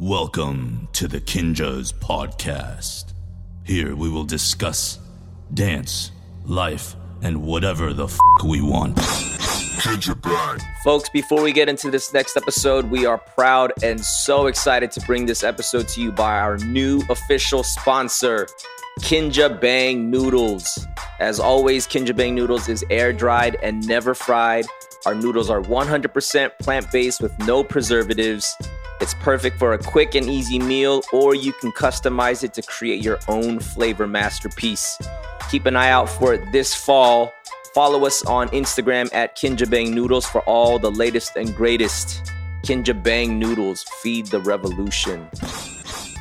Welcome 0.00 0.88
to 0.94 1.06
the 1.06 1.20
Kinjaz 1.20 1.92
Podcast. 1.92 3.12
Here 3.64 3.94
we 3.94 4.08
will 4.08 4.24
discuss 4.24 4.98
dance, 5.52 6.10
life, 6.46 6.96
and 7.20 7.42
whatever 7.42 7.92
the 7.92 8.06
f 8.06 8.18
we 8.42 8.62
want. 8.62 8.96
Kinja 8.96 10.62
Folks, 10.84 11.10
before 11.10 11.42
we 11.42 11.52
get 11.52 11.68
into 11.68 11.90
this 11.90 12.14
next 12.14 12.38
episode, 12.38 12.90
we 12.90 13.04
are 13.04 13.18
proud 13.18 13.74
and 13.82 14.02
so 14.02 14.46
excited 14.46 14.90
to 14.92 15.02
bring 15.02 15.26
this 15.26 15.44
episode 15.44 15.86
to 15.88 16.00
you 16.00 16.10
by 16.10 16.38
our 16.38 16.56
new 16.56 17.02
official 17.10 17.62
sponsor, 17.62 18.48
Kinja 19.00 19.60
Bang 19.60 20.10
Noodles. 20.10 20.86
As 21.18 21.38
always, 21.38 21.86
Kinja 21.86 22.16
Bang 22.16 22.34
Noodles 22.34 22.70
is 22.70 22.82
air 22.88 23.12
dried 23.12 23.58
and 23.62 23.86
never 23.86 24.14
fried. 24.14 24.64
Our 25.04 25.14
noodles 25.14 25.50
are 25.50 25.60
100% 25.60 26.52
plant 26.58 26.90
based 26.90 27.20
with 27.20 27.38
no 27.40 27.62
preservatives. 27.62 28.56
It's 29.00 29.14
perfect 29.14 29.58
for 29.58 29.72
a 29.72 29.78
quick 29.78 30.14
and 30.14 30.28
easy 30.28 30.58
meal, 30.58 31.02
or 31.10 31.34
you 31.34 31.54
can 31.54 31.72
customize 31.72 32.44
it 32.44 32.52
to 32.52 32.62
create 32.62 33.02
your 33.02 33.18
own 33.28 33.58
flavor 33.58 34.06
masterpiece. 34.06 34.98
Keep 35.50 35.64
an 35.64 35.74
eye 35.74 35.88
out 35.88 36.10
for 36.10 36.34
it 36.34 36.52
this 36.52 36.74
fall. 36.74 37.32
Follow 37.74 38.04
us 38.04 38.22
on 38.26 38.50
Instagram 38.50 39.08
at 39.14 39.38
Kinja 39.38 39.68
Bang 39.70 39.94
Noodles 39.94 40.26
for 40.26 40.42
all 40.42 40.78
the 40.78 40.90
latest 40.90 41.36
and 41.36 41.54
greatest. 41.56 42.30
Kinja 42.62 43.02
Bang 43.02 43.38
Noodles, 43.38 43.84
feed 44.02 44.26
the 44.26 44.40
revolution. 44.40 45.26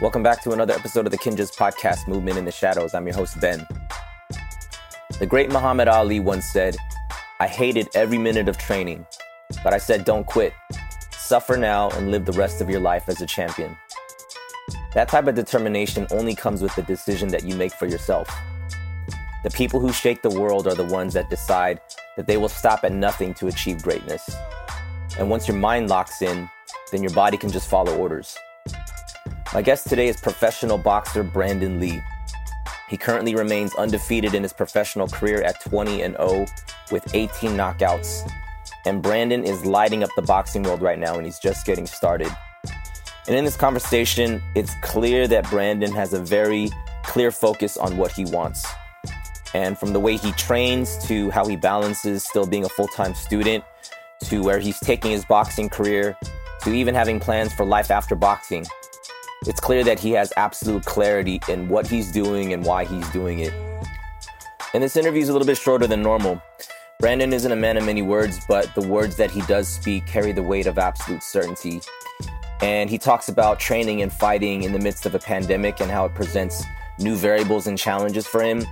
Welcome 0.02 0.24
back 0.24 0.42
to 0.44 0.52
another 0.52 0.74
episode 0.74 1.06
of 1.06 1.12
the 1.12 1.18
Kinjaz 1.18 1.54
podcast, 1.54 2.08
Movement 2.08 2.38
in 2.38 2.46
the 2.46 2.52
Shadows. 2.52 2.94
I'm 2.94 3.06
your 3.06 3.16
host, 3.16 3.42
Ben. 3.42 3.68
The 5.20 5.26
great 5.26 5.52
Muhammad 5.52 5.90
Ali 5.90 6.22
once 6.22 6.46
said, 6.46 6.78
I 7.42 7.48
hated 7.48 7.90
every 7.94 8.18
minute 8.18 8.48
of 8.48 8.58
training, 8.58 9.06
but 9.66 9.74
I 9.74 9.80
said, 9.80 10.06
don't 10.06 10.26
quit. 10.26 10.54
Suffer 11.30 11.58
now 11.58 11.92
and 11.92 12.10
live 12.10 12.26
the 12.26 12.32
rest 12.32 12.60
of 12.60 12.72
your 12.72 12.80
life 12.80 13.08
as 13.08 13.22
a 13.22 13.26
champion. 13.28 13.78
That 14.96 15.10
type 15.10 15.28
of 15.28 15.36
determination 15.36 16.08
only 16.10 16.34
comes 16.34 16.64
with 16.64 16.76
the 16.76 16.82
decision 16.82 17.28
that 17.28 17.44
you 17.44 17.54
make 17.56 17.72
for 17.72 17.86
yourself. 17.86 18.28
The 19.44 19.52
people 19.52 19.80
who 19.80 19.94
shake 19.94 20.24
the 20.24 20.32
world 20.32 20.66
are 20.66 20.74
the 20.74 20.84
ones 20.84 21.14
that 21.14 21.30
decide 21.30 21.82
that 22.18 22.26
they 22.26 22.38
will 22.38 22.50
stop 22.50 22.84
at 22.84 22.94
nothing 22.94 23.36
to 23.36 23.48
achieve 23.48 23.84
greatness. 23.84 24.28
And 25.20 25.30
once 25.30 25.48
your 25.48 25.56
mind 25.56 25.88
locks 25.88 26.24
in, 26.24 26.50
then 26.92 27.04
your 27.04 27.14
body 27.14 27.38
can 27.38 27.52
just 27.52 27.70
follow 27.70 27.96
orders. 27.96 28.36
My 29.54 29.62
guest 29.62 29.88
today 29.88 30.08
is 30.08 30.20
professional 30.20 30.80
boxer 30.80 31.24
Brandun 31.24 31.80
Lee. 31.80 32.02
He 32.90 32.98
currently 32.98 33.36
remains 33.36 33.76
undefeated 33.76 34.34
in 34.34 34.42
his 34.42 34.54
professional 34.54 35.08
career 35.08 35.44
at 35.44 35.62
20 35.62 36.02
and 36.02 36.16
0 36.16 36.48
with 36.92 37.14
18 37.14 37.52
knockouts 37.52 38.28
and 38.86 39.04
Brandun 39.04 39.44
is 39.44 39.66
lighting 39.66 40.04
up 40.04 40.10
the 40.16 40.22
boxing 40.22 40.64
world 40.64 40.82
right 40.82 41.00
now, 41.00 41.16
and 41.16 41.26
he's 41.26 41.40
just 41.40 41.66
getting 41.66 41.86
started. 41.86 42.30
And 43.28 43.36
in 43.36 43.46
this 43.46 43.58
conversation, 43.58 44.42
it's 44.56 44.74
clear 44.82 45.28
that 45.28 45.46
Brandun 45.46 45.94
has 45.94 46.14
a 46.14 46.20
very 46.20 46.70
clear 47.04 47.32
focus 47.32 47.78
on 47.78 47.98
what 47.98 48.12
he 48.12 48.26
wants. 48.26 48.66
And 49.54 49.78
from 49.78 49.94
the 49.94 50.00
way 50.00 50.18
he 50.18 50.32
trains 50.34 50.98
to 51.08 51.30
how 51.32 51.46
he 51.48 51.56
balances 51.56 52.24
still 52.24 52.46
being 52.46 52.66
a 52.66 52.70
full 52.70 52.88
time 52.88 53.14
student 53.14 53.64
to 54.26 54.44
where 54.44 54.60
he's 54.60 54.80
taking 54.80 55.12
his 55.12 55.26
boxing 55.26 55.70
career 55.70 56.18
to 56.64 56.74
even 56.74 56.94
having 56.94 57.20
plans 57.20 57.54
for 57.54 57.66
life 57.66 57.90
after 57.90 58.16
boxing, 58.16 58.66
it's 59.48 59.60
clear 59.60 59.84
that 59.84 60.00
he 60.00 60.12
has 60.12 60.34
absolute 60.36 60.86
clarity 60.86 61.40
in 61.48 61.70
what 61.70 61.88
he's 61.88 62.12
doing 62.12 62.54
and 62.54 62.66
why 62.66 62.84
he's 62.86 63.08
doing 63.10 63.40
it. 63.40 63.54
And 64.74 64.84
this 64.84 64.96
interview 64.98 65.22
is 65.22 65.30
a 65.30 65.34
little 65.34 65.48
bit 65.48 65.58
shorter 65.58 65.88
than 65.88 66.04
normal. 66.04 66.42
Brandun 67.02 67.32
isn't 67.32 67.54
a 67.54 67.56
man 67.56 67.78
of 67.78 67.86
many 67.86 68.02
words, 68.02 68.42
but 68.46 68.76
the 68.76 68.86
words 68.86 69.16
that 69.16 69.32
he 69.32 69.40
does 69.44 69.70
speak 69.70 70.06
carry 70.06 70.34
the 70.34 70.44
weight 70.44 70.68
of 70.68 70.78
absolute 70.78 71.24
certainty. 71.24 71.80
And 72.62 72.90
he 72.90 72.98
talks 72.98 73.30
about 73.30 73.58
training 73.58 74.02
and 74.02 74.12
fighting 74.12 74.64
in 74.64 74.74
the 74.74 74.80
midst 74.80 75.06
of 75.06 75.16
a 75.16 75.20
pandemic 75.20 75.80
and 75.80 75.90
how 75.90 76.04
it 76.04 76.14
presents 76.14 76.62
new 76.98 77.16
variables 77.16 77.68
and 77.68 77.78
challenges 77.78 78.28
for 78.28 78.44
him. 78.44 78.66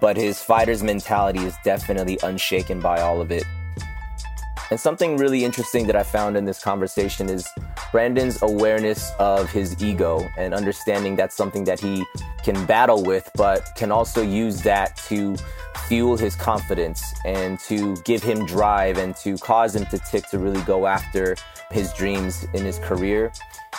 But 0.00 0.16
his 0.16 0.42
fighter's 0.42 0.82
mentality 0.82 1.38
is 1.44 1.54
definitely 1.62 2.18
unshaken 2.24 2.80
by 2.80 3.00
all 3.00 3.20
of 3.20 3.30
it. 3.30 3.44
And 4.72 4.80
something 4.80 5.16
really 5.16 5.44
interesting 5.44 5.86
that 5.86 5.94
I 5.94 6.02
found 6.02 6.36
in 6.36 6.46
this 6.46 6.60
conversation 6.60 7.28
is 7.30 7.48
Brandun's 7.92 8.42
awareness 8.42 9.12
of 9.20 9.50
his 9.50 9.80
ego 9.80 10.28
and 10.36 10.52
understanding 10.52 11.14
that's 11.14 11.36
something 11.36 11.62
that 11.64 11.78
he 11.78 12.04
can 12.42 12.66
battle 12.66 13.04
with, 13.04 13.30
but 13.34 13.70
can 13.76 13.92
also 13.92 14.20
use 14.20 14.62
that 14.62 14.96
to 15.08 15.36
fuel 15.88 16.18
his 16.18 16.36
confidence 16.36 17.14
and 17.24 17.58
to 17.60 17.96
give 18.04 18.22
him 18.22 18.44
drive 18.44 18.98
and 18.98 19.16
to 19.16 19.38
cause 19.38 19.74
him 19.74 19.86
to 19.86 19.98
tick 19.98 20.28
to 20.28 20.38
really 20.38 20.60
go 20.62 20.86
after 20.86 21.34
his 21.70 21.92
dreams 21.94 22.46
in 22.52 22.62
his 22.62 22.78
career. 22.80 23.32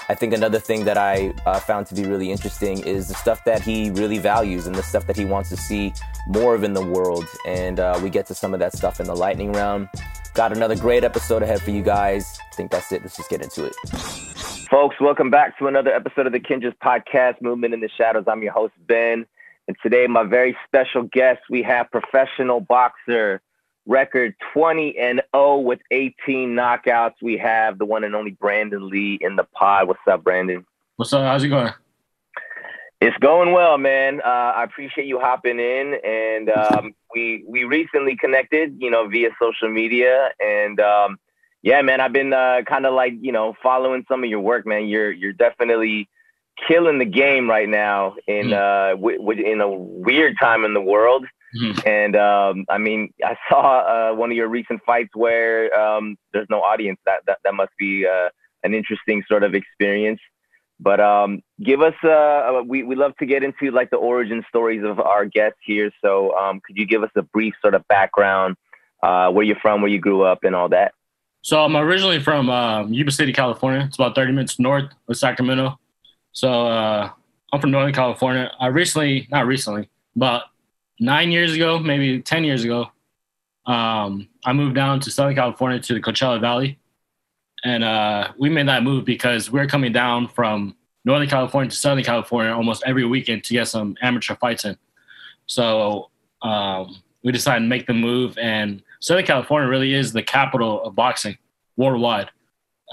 I 0.09 0.15
think 0.15 0.33
another 0.33 0.59
thing 0.59 0.85
that 0.85 0.97
I 0.97 1.31
uh, 1.45 1.59
found 1.59 1.85
to 1.87 1.95
be 1.95 2.05
really 2.05 2.31
interesting 2.31 2.79
is 2.83 3.09
the 3.09 3.13
stuff 3.13 3.43
that 3.45 3.61
he 3.61 3.91
really 3.91 4.17
values 4.17 4.65
and 4.65 4.75
the 4.75 4.81
stuff 4.81 5.05
that 5.05 5.15
he 5.15 5.23
wants 5.23 5.49
to 5.49 5.57
see 5.57 5.93
more 6.27 6.55
of 6.55 6.63
in 6.63 6.73
the 6.73 6.83
world. 6.83 7.25
And 7.45 7.79
uh, 7.79 7.99
we 8.01 8.09
get 8.09 8.25
to 8.27 8.33
some 8.33 8.55
of 8.55 8.59
that 8.59 8.73
stuff 8.75 8.99
in 8.99 9.05
the 9.05 9.15
lightning 9.15 9.51
round. 9.51 9.87
Got 10.33 10.51
another 10.51 10.75
great 10.75 11.03
episode 11.03 11.43
ahead 11.43 11.61
for 11.61 11.69
you 11.69 11.83
guys. 11.83 12.39
I 12.51 12.55
think 12.55 12.71
that's 12.71 12.91
it. 12.91 13.03
Let's 13.03 13.17
just 13.17 13.29
get 13.29 13.43
into 13.43 13.65
it. 13.65 13.75
Folks, 14.69 14.95
welcome 14.99 15.29
back 15.29 15.57
to 15.59 15.67
another 15.67 15.93
episode 15.93 16.25
of 16.25 16.33
the 16.33 16.39
Kinjaz 16.39 16.73
podcast, 16.83 17.41
Movement 17.41 17.75
in 17.75 17.81
the 17.81 17.89
Shadows. 17.97 18.25
I'm 18.27 18.41
your 18.41 18.53
host, 18.53 18.73
Ben. 18.87 19.27
And 19.69 19.77
today, 19.83 20.07
my 20.07 20.23
very 20.23 20.57
special 20.65 21.03
guest, 21.03 21.41
we 21.47 21.61
have 21.61 21.91
professional 21.91 22.59
boxer, 22.59 23.39
record 23.85 24.33
20 24.51 24.97
and 24.97 25.21
0 25.35 25.59
with 25.59 25.77
18 25.91 26.55
knockouts. 26.55 27.13
We 27.21 27.37
have 27.37 27.77
the 27.77 27.85
one 27.85 28.03
and 28.03 28.15
only 28.15 28.31
Brandun 28.31 28.89
Lee 28.89 29.19
in 29.21 29.35
the 29.35 29.43
pod. 29.43 29.87
What's 29.87 29.99
up, 30.09 30.23
Brandun? 30.23 30.65
What's 30.95 31.13
up? 31.13 31.21
How's 31.21 31.43
it 31.43 31.49
going? 31.49 31.71
It's 32.99 33.15
going 33.17 33.53
well, 33.53 33.77
man. 33.77 34.21
Uh, 34.25 34.53
I 34.55 34.63
appreciate 34.63 35.05
you 35.05 35.19
hopping 35.19 35.59
in, 35.59 35.99
and 36.03 36.49
um, 36.49 36.95
we 37.13 37.45
we 37.47 37.63
recently 37.65 38.17
connected, 38.17 38.75
you 38.79 38.89
know, 38.89 39.07
via 39.07 39.29
social 39.39 39.69
media, 39.69 40.31
and 40.39 40.79
um, 40.79 41.19
yeah, 41.61 41.83
man, 41.83 42.01
I've 42.01 42.11
been 42.11 42.33
uh, 42.33 42.61
kind 42.67 42.87
of 42.87 42.95
like 42.95 43.13
you 43.21 43.31
know 43.31 43.53
following 43.61 44.03
some 44.09 44.23
of 44.23 44.31
your 44.31 44.39
work, 44.39 44.65
man. 44.65 44.87
You're 44.87 45.11
you're 45.11 45.31
definitely 45.31 46.09
killing 46.67 46.99
the 46.99 47.05
game 47.05 47.49
right 47.49 47.69
now 47.69 48.15
in 48.27 48.47
mm. 48.47 48.53
uh 48.53 48.95
w- 48.95 49.17
w- 49.17 49.45
in 49.45 49.61
a 49.61 49.69
weird 49.69 50.35
time 50.39 50.65
in 50.65 50.73
the 50.73 50.81
world. 50.81 51.25
Mm. 51.55 51.87
And 51.87 52.15
um, 52.15 52.65
I 52.69 52.77
mean, 52.77 53.13
I 53.23 53.35
saw 53.49 53.79
uh, 53.79 54.15
one 54.15 54.31
of 54.31 54.37
your 54.37 54.47
recent 54.47 54.81
fights 54.85 55.09
where 55.15 55.73
um, 55.79 56.15
there's 56.31 56.47
no 56.49 56.61
audience. 56.61 56.99
That 57.05 57.21
that 57.25 57.39
that 57.43 57.53
must 57.53 57.71
be 57.77 58.05
uh, 58.05 58.29
an 58.63 58.73
interesting 58.73 59.23
sort 59.27 59.43
of 59.43 59.55
experience. 59.55 60.19
But 60.79 60.99
um, 60.99 61.41
give 61.61 61.81
us 61.81 61.95
uh, 62.03 62.61
we 62.65 62.83
we 62.83 62.95
love 62.95 63.15
to 63.17 63.25
get 63.25 63.43
into 63.43 63.71
like 63.71 63.89
the 63.89 63.97
origin 63.97 64.43
stories 64.47 64.83
of 64.83 64.99
our 64.99 65.25
guests 65.25 65.59
here. 65.65 65.91
So 66.03 66.37
um, 66.37 66.61
could 66.65 66.77
you 66.77 66.85
give 66.85 67.03
us 67.03 67.11
a 67.15 67.21
brief 67.21 67.53
sort 67.61 67.73
of 67.73 67.85
background, 67.87 68.55
uh, 69.03 69.31
where 69.31 69.43
you're 69.43 69.57
from, 69.57 69.81
where 69.81 69.91
you 69.91 69.99
grew 69.99 70.21
up, 70.21 70.43
and 70.43 70.55
all 70.55 70.69
that? 70.69 70.93
So 71.41 71.63
I'm 71.63 71.75
originally 71.75 72.19
from 72.19 72.49
um, 72.49 72.93
Yuba 72.93 73.11
City, 73.11 73.33
California. 73.33 73.85
It's 73.87 73.95
about 73.95 74.15
30 74.15 74.33
minutes 74.33 74.59
north 74.59 74.91
of 75.07 75.17
Sacramento. 75.17 75.79
So 76.39 76.67
uh, 76.67 77.09
I'm 77.51 77.59
from 77.59 77.71
Northern 77.71 77.93
California. 77.93 78.49
I 78.61 78.67
recently, 78.67 79.27
not 79.29 79.45
recently, 79.45 79.89
about 80.15 80.43
nine 80.97 81.33
years 81.33 81.53
ago, 81.53 81.77
maybe 81.77 82.21
10 82.21 82.45
years 82.45 82.63
ago, 82.63 82.87
um, 83.65 84.29
I 84.45 84.53
moved 84.53 84.73
down 84.73 85.01
to 85.01 85.11
Southern 85.11 85.35
California 85.35 85.81
to 85.81 85.93
the 85.93 85.99
Coachella 85.99 86.39
Valley. 86.39 86.79
And 87.65 87.83
uh, 87.83 88.31
we 88.37 88.47
made 88.47 88.69
that 88.69 88.83
move 88.83 89.03
because 89.03 89.51
we 89.51 89.59
are 89.59 89.67
coming 89.67 89.91
down 89.91 90.29
from 90.29 90.77
Northern 91.03 91.27
California 91.27 91.71
to 91.71 91.75
Southern 91.75 92.05
California 92.05 92.53
almost 92.53 92.83
every 92.85 93.03
weekend 93.03 93.43
to 93.43 93.53
get 93.53 93.67
some 93.67 93.97
amateur 94.01 94.35
fights 94.35 94.63
in. 94.63 94.77
So 95.45 96.09
um, 96.41 97.03
we 97.21 97.33
decided 97.33 97.65
to 97.65 97.67
make 97.67 97.85
the 97.85 97.93
move. 97.93 98.37
And 98.37 98.81
Southern 99.01 99.25
California 99.25 99.67
really 99.67 99.93
is 99.93 100.13
the 100.13 100.23
capital 100.23 100.85
of 100.85 100.95
boxing 100.95 101.37
worldwide. 101.75 102.29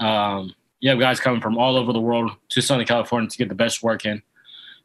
Um, 0.01 0.53
you 0.79 0.89
have 0.89 0.99
guys 0.99 1.19
coming 1.19 1.41
from 1.41 1.57
all 1.57 1.75
over 1.75 1.91
the 1.91 1.99
world 1.99 2.31
to 2.49 2.61
Southern 2.61 2.85
California 2.85 3.29
to 3.29 3.37
get 3.37 3.49
the 3.49 3.55
best 3.55 3.81
work 3.81 4.05
in. 4.05 4.21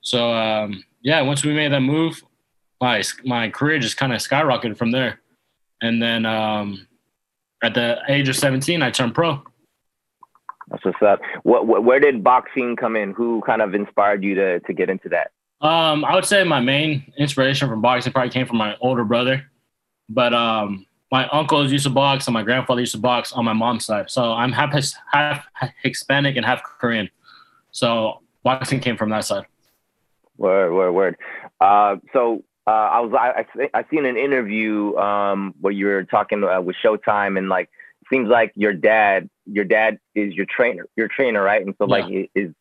So 0.00 0.32
um, 0.32 0.84
yeah, 1.02 1.20
once 1.22 1.44
we 1.44 1.52
made 1.52 1.72
that 1.72 1.80
move, 1.80 2.22
my 2.80 3.02
my 3.24 3.48
career 3.50 3.78
just 3.78 3.96
kind 3.96 4.12
of 4.12 4.20
skyrocketed 4.20 4.76
from 4.76 4.90
there. 4.90 5.20
And 5.80 6.02
then 6.02 6.26
um, 6.26 6.86
at 7.62 7.74
the 7.74 7.98
age 8.08 8.28
of 8.28 8.36
17, 8.36 8.82
I 8.82 8.90
turned 8.90 9.14
pro. 9.14 9.42
That's 10.68 10.84
what's 10.84 11.02
up. 11.02 11.20
What, 11.42 11.66
what, 11.66 11.84
where 11.84 12.00
did 12.00 12.22
boxing 12.24 12.76
come 12.76 12.96
in? 12.96 13.12
Who 13.12 13.42
kind 13.44 13.60
of 13.60 13.74
inspired 13.74 14.24
you 14.24 14.34
to 14.36 14.60
to 14.60 14.72
get 14.72 14.88
into 14.88 15.08
that? 15.10 15.32
Um, 15.60 16.04
I 16.04 16.14
would 16.14 16.24
say 16.24 16.42
my 16.42 16.60
main 16.60 17.12
inspiration 17.16 17.68
from 17.68 17.82
boxing 17.82 18.12
probably 18.12 18.30
came 18.30 18.46
from 18.46 18.56
my 18.56 18.76
older 18.80 19.04
brother, 19.04 19.44
but 20.08 20.34
um, 20.34 20.86
my 21.12 21.28
uncles 21.28 21.70
used 21.70 21.84
to 21.84 21.90
box 21.90 22.26
and 22.26 22.32
my 22.32 22.42
grandfather 22.42 22.80
used 22.80 22.94
to 22.94 22.98
box 22.98 23.32
on 23.32 23.44
my 23.44 23.52
mom's 23.52 23.84
side. 23.84 24.10
So 24.10 24.32
I'm 24.32 24.50
half 24.50 24.74
half 25.12 25.46
Hispanic 25.82 26.36
and 26.36 26.44
half 26.44 26.62
Korean. 26.62 27.10
So 27.70 28.22
boxing 28.42 28.80
came 28.80 28.96
from 28.96 29.10
that 29.10 29.26
side. 29.26 29.44
Word, 30.38 30.72
word, 30.72 30.92
word. 30.92 31.16
Uh, 31.60 31.96
so 32.14 32.42
uh, 32.66 32.70
I 32.70 33.00
was 33.00 33.12
I 33.12 33.44
I, 33.60 33.80
I 33.80 33.84
seen 33.90 34.06
an 34.06 34.16
interview 34.16 34.96
um, 34.96 35.54
where 35.60 35.72
you 35.72 35.86
were 35.86 36.02
talking 36.04 36.42
uh, 36.42 36.60
with 36.62 36.76
Showtime 36.82 37.36
and 37.38 37.48
like 37.48 37.68
seems 38.10 38.28
like 38.28 38.52
your 38.56 38.72
dad 38.72 39.28
your 39.46 39.64
dad 39.64 39.98
is 40.14 40.34
your 40.34 40.46
trainer 40.46 40.86
your 40.96 41.08
trainer 41.08 41.42
right 41.42 41.64
and 41.64 41.74
so 41.78 41.86
yeah. 41.86 42.06
like 42.06 42.30
is 42.34 42.52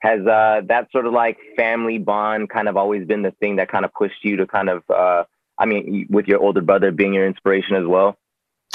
has 0.00 0.26
uh, 0.26 0.62
that 0.66 0.90
sort 0.90 1.06
of 1.06 1.12
like 1.12 1.38
family 1.56 1.98
bond 1.98 2.48
kind 2.48 2.68
of 2.68 2.76
always 2.76 3.06
been 3.06 3.22
the 3.22 3.32
thing 3.32 3.56
that 3.56 3.68
kind 3.68 3.84
of 3.84 3.92
pushed 3.92 4.24
you 4.24 4.36
to 4.36 4.46
kind 4.46 4.70
of, 4.70 4.82
uh, 4.88 5.24
I 5.60 5.66
mean, 5.66 6.06
with 6.08 6.26
your 6.26 6.40
older 6.40 6.62
brother 6.62 6.90
being 6.90 7.12
your 7.12 7.26
inspiration 7.26 7.76
as 7.76 7.86
well? 7.86 8.16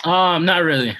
Um, 0.04 0.46
not 0.46 0.64
really. 0.64 0.96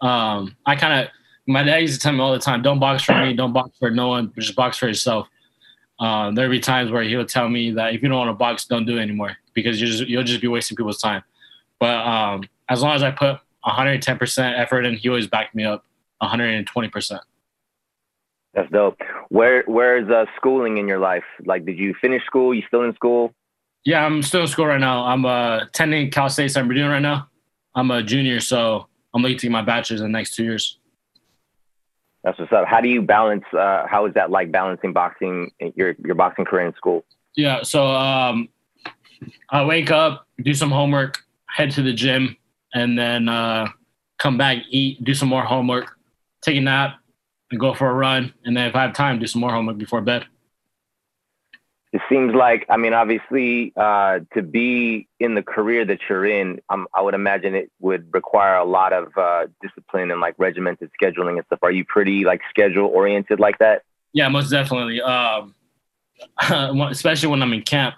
Um, 0.00 0.56
I 0.64 0.74
kind 0.74 1.04
of, 1.04 1.10
my 1.46 1.62
dad 1.62 1.76
used 1.78 1.94
to 1.94 2.00
tell 2.00 2.12
me 2.12 2.20
all 2.20 2.32
the 2.32 2.38
time, 2.38 2.62
don't 2.62 2.80
box 2.80 3.04
for 3.04 3.14
me, 3.14 3.34
don't 3.34 3.52
box 3.52 3.76
for 3.78 3.90
no 3.90 4.08
one, 4.08 4.32
just 4.38 4.56
box 4.56 4.78
for 4.78 4.88
yourself. 4.88 5.28
Um, 6.00 6.34
there'd 6.34 6.50
be 6.50 6.60
times 6.60 6.90
where 6.90 7.02
he 7.02 7.14
would 7.16 7.28
tell 7.28 7.48
me 7.48 7.72
that 7.72 7.94
if 7.94 8.02
you 8.02 8.08
don't 8.08 8.18
want 8.18 8.30
to 8.30 8.34
box, 8.34 8.64
don't 8.64 8.86
do 8.86 8.96
it 8.96 9.02
anymore 9.02 9.36
because 9.52 9.80
you 9.80 9.86
just, 9.86 10.08
you'll 10.08 10.22
just 10.22 10.40
be 10.40 10.48
wasting 10.48 10.76
people's 10.76 11.00
time. 11.00 11.22
But 11.78 12.06
um, 12.06 12.44
as 12.68 12.82
long 12.82 12.94
as 12.94 13.02
I 13.02 13.10
put 13.10 13.38
110% 13.66 14.58
effort 14.58 14.86
in, 14.86 14.96
he 14.96 15.08
always 15.08 15.26
backed 15.26 15.54
me 15.54 15.64
up 15.64 15.84
120%. 16.22 17.20
That's 18.54 18.70
dope. 18.72 18.98
Where 19.28 19.62
where's 19.66 20.08
uh, 20.10 20.24
schooling 20.36 20.78
in 20.78 20.88
your 20.88 20.98
life? 20.98 21.24
Like, 21.44 21.66
did 21.66 21.78
you 21.78 21.94
finish 22.00 22.24
school? 22.24 22.54
You 22.54 22.62
still 22.66 22.82
in 22.82 22.94
school? 22.94 23.34
Yeah, 23.84 24.04
I'm 24.04 24.22
still 24.22 24.42
in 24.42 24.46
school 24.48 24.66
right 24.66 24.80
now. 24.80 25.04
I'm 25.04 25.24
uh, 25.24 25.62
attending 25.62 26.10
Cal 26.10 26.28
State 26.28 26.50
San 26.50 26.68
Bernardino 26.68 26.90
right 26.90 27.00
now. 27.00 27.28
I'm 27.74 27.90
a 27.90 28.02
junior, 28.02 28.40
so 28.40 28.86
I'm 29.14 29.22
looking 29.22 29.38
to 29.38 29.46
get 29.46 29.52
my 29.52 29.62
bachelor's 29.62 30.00
in 30.00 30.12
the 30.12 30.18
next 30.18 30.34
two 30.34 30.44
years. 30.44 30.78
That's 32.24 32.38
what's 32.38 32.52
up. 32.52 32.66
How 32.66 32.80
do 32.80 32.88
you 32.88 33.00
balance? 33.00 33.44
Uh, 33.52 33.86
how 33.88 34.06
is 34.06 34.14
that 34.14 34.30
like 34.30 34.50
balancing 34.50 34.92
boxing 34.92 35.50
your 35.76 35.94
your 36.04 36.14
boxing 36.14 36.44
career 36.44 36.66
in 36.66 36.74
school? 36.74 37.04
Yeah, 37.36 37.62
so 37.62 37.86
um, 37.86 38.48
I 39.50 39.64
wake 39.64 39.90
up, 39.90 40.26
do 40.42 40.52
some 40.52 40.70
homework, 40.70 41.20
head 41.46 41.70
to 41.72 41.82
the 41.82 41.92
gym, 41.92 42.36
and 42.74 42.98
then 42.98 43.28
uh, 43.28 43.68
come 44.18 44.36
back, 44.36 44.58
eat, 44.70 45.02
do 45.04 45.14
some 45.14 45.28
more 45.28 45.44
homework, 45.44 45.96
take 46.42 46.56
a 46.56 46.60
nap, 46.60 46.96
and 47.50 47.60
go 47.60 47.74
for 47.74 47.88
a 47.88 47.94
run. 47.94 48.34
And 48.44 48.56
then 48.56 48.66
if 48.66 48.74
I 48.74 48.82
have 48.82 48.94
time, 48.94 49.18
do 49.18 49.26
some 49.26 49.40
more 49.40 49.52
homework 49.52 49.78
before 49.78 50.00
bed. 50.00 50.26
It 51.90 52.02
seems 52.08 52.34
like, 52.34 52.66
I 52.68 52.76
mean, 52.76 52.92
obviously, 52.92 53.72
uh, 53.74 54.20
to 54.34 54.42
be 54.42 55.08
in 55.18 55.34
the 55.34 55.42
career 55.42 55.86
that 55.86 56.00
you're 56.08 56.26
in, 56.26 56.60
um, 56.68 56.86
I 56.94 57.00
would 57.00 57.14
imagine 57.14 57.54
it 57.54 57.70
would 57.80 58.12
require 58.12 58.56
a 58.56 58.64
lot 58.64 58.92
of 58.92 59.16
uh, 59.16 59.46
discipline 59.62 60.10
and 60.10 60.20
like 60.20 60.34
regimented 60.36 60.90
scheduling 61.00 61.38
and 61.38 61.46
stuff. 61.46 61.60
Are 61.62 61.70
you 61.70 61.86
pretty 61.86 62.24
like 62.24 62.42
schedule 62.50 62.86
oriented 62.88 63.40
like 63.40 63.58
that? 63.58 63.84
Yeah, 64.12 64.28
most 64.28 64.50
definitely. 64.50 65.00
Um, 65.00 65.54
especially 66.90 67.28
when 67.30 67.42
I'm 67.42 67.52
in 67.54 67.62
camp, 67.62 67.94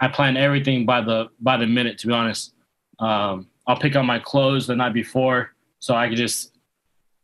I 0.00 0.08
plan 0.08 0.36
everything 0.36 0.84
by 0.84 1.00
the 1.00 1.28
by 1.40 1.56
the 1.56 1.66
minute. 1.66 1.98
To 1.98 2.06
be 2.08 2.12
honest, 2.12 2.52
um, 2.98 3.48
I'll 3.66 3.78
pick 3.78 3.96
up 3.96 4.04
my 4.04 4.18
clothes 4.18 4.66
the 4.66 4.76
night 4.76 4.92
before 4.92 5.52
so 5.78 5.94
I 5.94 6.08
can 6.08 6.16
just 6.16 6.56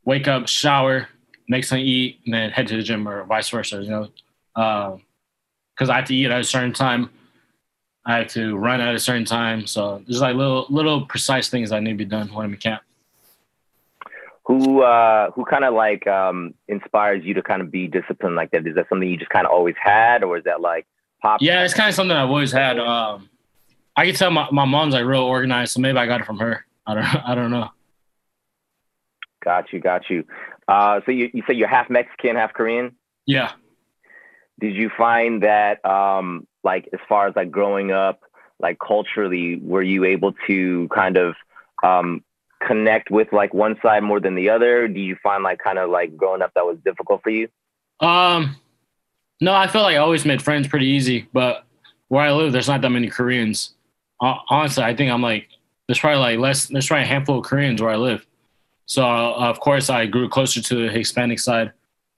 wake 0.05 0.29
up, 0.29 0.49
shower, 0.49 1.09
make 1.49 1.65
something 1.65 1.85
to 1.85 1.91
eat, 1.91 2.21
and 2.25 2.33
then 2.33 2.51
head 2.51 2.69
to 2.69 2.77
the 2.77 2.83
gym 2.83 3.07
or 3.09 3.25
vice 3.25 3.49
versa. 3.51 3.83
You 3.83 3.91
know, 3.91 5.01
because 5.77 5.91
I 5.91 5.97
have 5.97 6.07
to 6.07 6.15
eat 6.15 6.31
at 6.31 6.41
a 6.41 6.45
certain 6.45 6.73
time. 6.73 7.11
I 8.05 8.19
have 8.19 8.29
to 8.29 8.57
run 8.57 8.81
at 8.81 8.95
a 8.95 8.99
certain 8.99 9.25
time. 9.25 9.67
So 9.67 10.03
there's 10.07 10.21
like 10.21 10.37
little 10.37 10.67
little 10.71 11.07
precise 11.07 11.49
things 11.49 11.71
that 11.71 11.83
need 11.83 11.93
to 11.93 11.97
be 11.97 12.05
done 12.05 12.33
when 12.33 12.47
I'm 12.47 12.53
in 12.53 12.59
camp. 12.59 12.83
Who 14.45 14.83
uh, 14.83 15.33
who 15.33 15.45
kind 15.45 15.65
of 15.65 15.75
like 15.75 16.07
um, 16.07 16.55
inspires 16.69 17.25
you 17.25 17.35
to 17.35 17.43
kind 17.43 17.61
of 17.61 17.71
be 17.71 17.89
disciplined 17.89 18.37
like 18.37 18.53
that? 18.53 18.67
Is 18.67 18.77
that 18.77 18.89
something 18.89 19.09
you 19.09 19.17
just 19.17 19.31
kind 19.31 19.45
of 19.45 19.53
always 19.53 19.75
had, 19.83 20.23
or 20.23 20.39
is 20.39 20.45
that 20.45 20.61
like 20.61 20.87
pop? 21.21 21.43
Yeah, 21.43 21.65
it's 21.65 21.75
kind 21.75 21.89
of 21.89 21.95
something 21.95 22.17
I've 22.17 22.29
always 22.29 22.53
had. 22.53 22.79
Um, 22.79 23.29
I 23.97 24.07
can 24.07 24.15
tell 24.15 24.31
my, 24.31 24.49
my 24.53 24.65
mom's 24.65 24.95
like 24.95 25.05
real 25.05 25.23
organized, 25.23 25.73
so 25.73 25.81
maybe 25.81 25.99
I 25.99 26.07
got 26.07 26.21
it 26.21 26.27
from 26.27 26.39
her. 26.39 26.65
I 26.87 26.95
don't 26.95 27.05
I 27.29 27.35
don't 27.35 27.51
know. 27.51 27.71
Got 29.43 29.73
you, 29.73 29.81
got 29.81 30.11
you. 30.11 30.25
Uh, 30.69 31.01
so 31.07 31.13
you, 31.13 31.31
you 31.33 31.43
say 31.47 31.55
you're 31.55 31.69
half 31.69 31.89
Mexican, 31.89 32.37
half 32.37 32.53
Korean? 32.53 32.97
Yeah. 33.27 33.53
Did 34.61 34.75
you 34.75 34.91
find 34.97 35.43
that, 35.43 35.85
um, 35.85 36.47
like, 36.65 36.89
as 36.93 37.01
far 37.09 37.29
as 37.29 37.37
like 37.37 37.51
growing 37.51 37.93
up, 37.93 38.21
like 38.59 38.79
culturally, 38.79 39.57
were 39.57 39.83
you 39.83 40.05
able 40.05 40.33
to 40.47 40.89
kind 40.89 41.17
of 41.19 41.35
um, 41.83 42.25
connect 42.63 43.11
with 43.11 43.33
like 43.33 43.53
one 43.53 43.77
side 43.83 44.03
more 44.03 44.21
than 44.21 44.35
the 44.35 44.51
other? 44.51 44.89
Do 44.89 45.01
you 45.01 45.17
find 45.23 45.43
like 45.43 45.59
kind 45.59 45.79
of 45.79 45.91
like 45.91 46.17
growing 46.17 46.43
up 46.43 46.53
that 46.55 46.65
was 46.65 46.79
difficult 46.85 47.23
for 47.23 47.31
you? 47.31 47.49
Um, 48.01 48.57
no, 49.41 49.53
I 49.53 49.67
feel 49.67 49.83
like 49.83 49.95
I 49.95 49.99
always 49.99 50.25
made 50.25 50.43
friends 50.43 50.69
pretty 50.69 50.87
easy, 50.87 51.29
but 51.33 51.65
where 52.09 52.23
I 52.23 52.33
live, 52.33 52.53
there's 52.53 52.69
not 52.69 52.81
that 52.81 52.91
many 52.91 53.09
Koreans. 53.09 53.75
Uh, 54.21 54.37
honestly, 54.49 54.83
I 54.83 54.95
think 54.97 55.11
I'm 55.11 55.23
like, 55.23 55.49
there's 55.87 55.99
probably 55.99 56.21
like 56.21 56.39
less, 56.39 56.67
there's 56.67 56.87
probably 56.87 57.05
a 57.05 57.07
handful 57.07 57.39
of 57.39 57.45
Koreans 57.45 57.83
where 57.83 57.91
I 57.91 57.97
live. 57.97 58.27
So 58.87 59.05
uh, 59.05 59.35
of 59.35 59.61
course 59.61 59.91
I 59.91 60.07
grew 60.07 60.29
closer 60.29 60.63
to 60.63 60.87
the 60.87 60.91
Hispanic 60.91 61.39
side. 61.41 61.73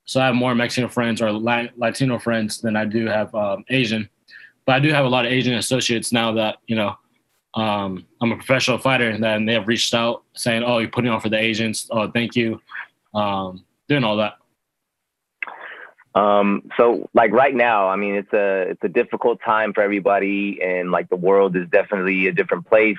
So 0.08 0.22
I 0.22 0.26
have 0.26 0.34
more 0.34 0.54
Mexican 0.54 0.88
friends 0.88 1.20
or 1.20 1.30
Latino 1.30 2.18
friends 2.18 2.62
than 2.62 2.76
I 2.76 2.86
do 2.86 3.06
have 3.06 3.34
um, 3.34 3.62
Asian. 3.68 4.08
But 4.64 4.76
I 4.76 4.80
do 4.80 4.90
have 4.90 5.04
a 5.04 5.08
lot 5.08 5.26
of 5.26 5.32
Asian 5.32 5.54
associates 5.54 6.12
now 6.12 6.32
that 6.32 6.56
you 6.66 6.76
know 6.76 6.96
um, 7.52 8.06
I'm 8.22 8.32
a 8.32 8.36
professional 8.36 8.78
fighter, 8.78 9.10
and 9.10 9.22
then 9.22 9.44
they 9.44 9.52
have 9.52 9.68
reached 9.68 9.92
out 9.92 10.22
saying, 10.32 10.62
"Oh, 10.64 10.78
you're 10.78 10.88
putting 10.88 11.10
on 11.10 11.20
for 11.20 11.28
the 11.28 11.38
Asians. 11.38 11.88
Oh, 11.90 12.10
thank 12.10 12.34
you." 12.36 12.58
Um, 13.14 13.66
doing 13.86 14.02
all 14.02 14.16
that. 14.16 14.38
Um, 16.14 16.70
so 16.78 17.10
like 17.12 17.30
right 17.32 17.54
now, 17.54 17.88
I 17.88 17.96
mean, 17.96 18.14
it's 18.14 18.32
a 18.32 18.70
it's 18.70 18.82
a 18.82 18.88
difficult 18.88 19.40
time 19.44 19.74
for 19.74 19.82
everybody, 19.82 20.58
and 20.62 20.90
like 20.90 21.10
the 21.10 21.16
world 21.16 21.54
is 21.54 21.68
definitely 21.68 22.28
a 22.28 22.32
different 22.32 22.66
place 22.66 22.96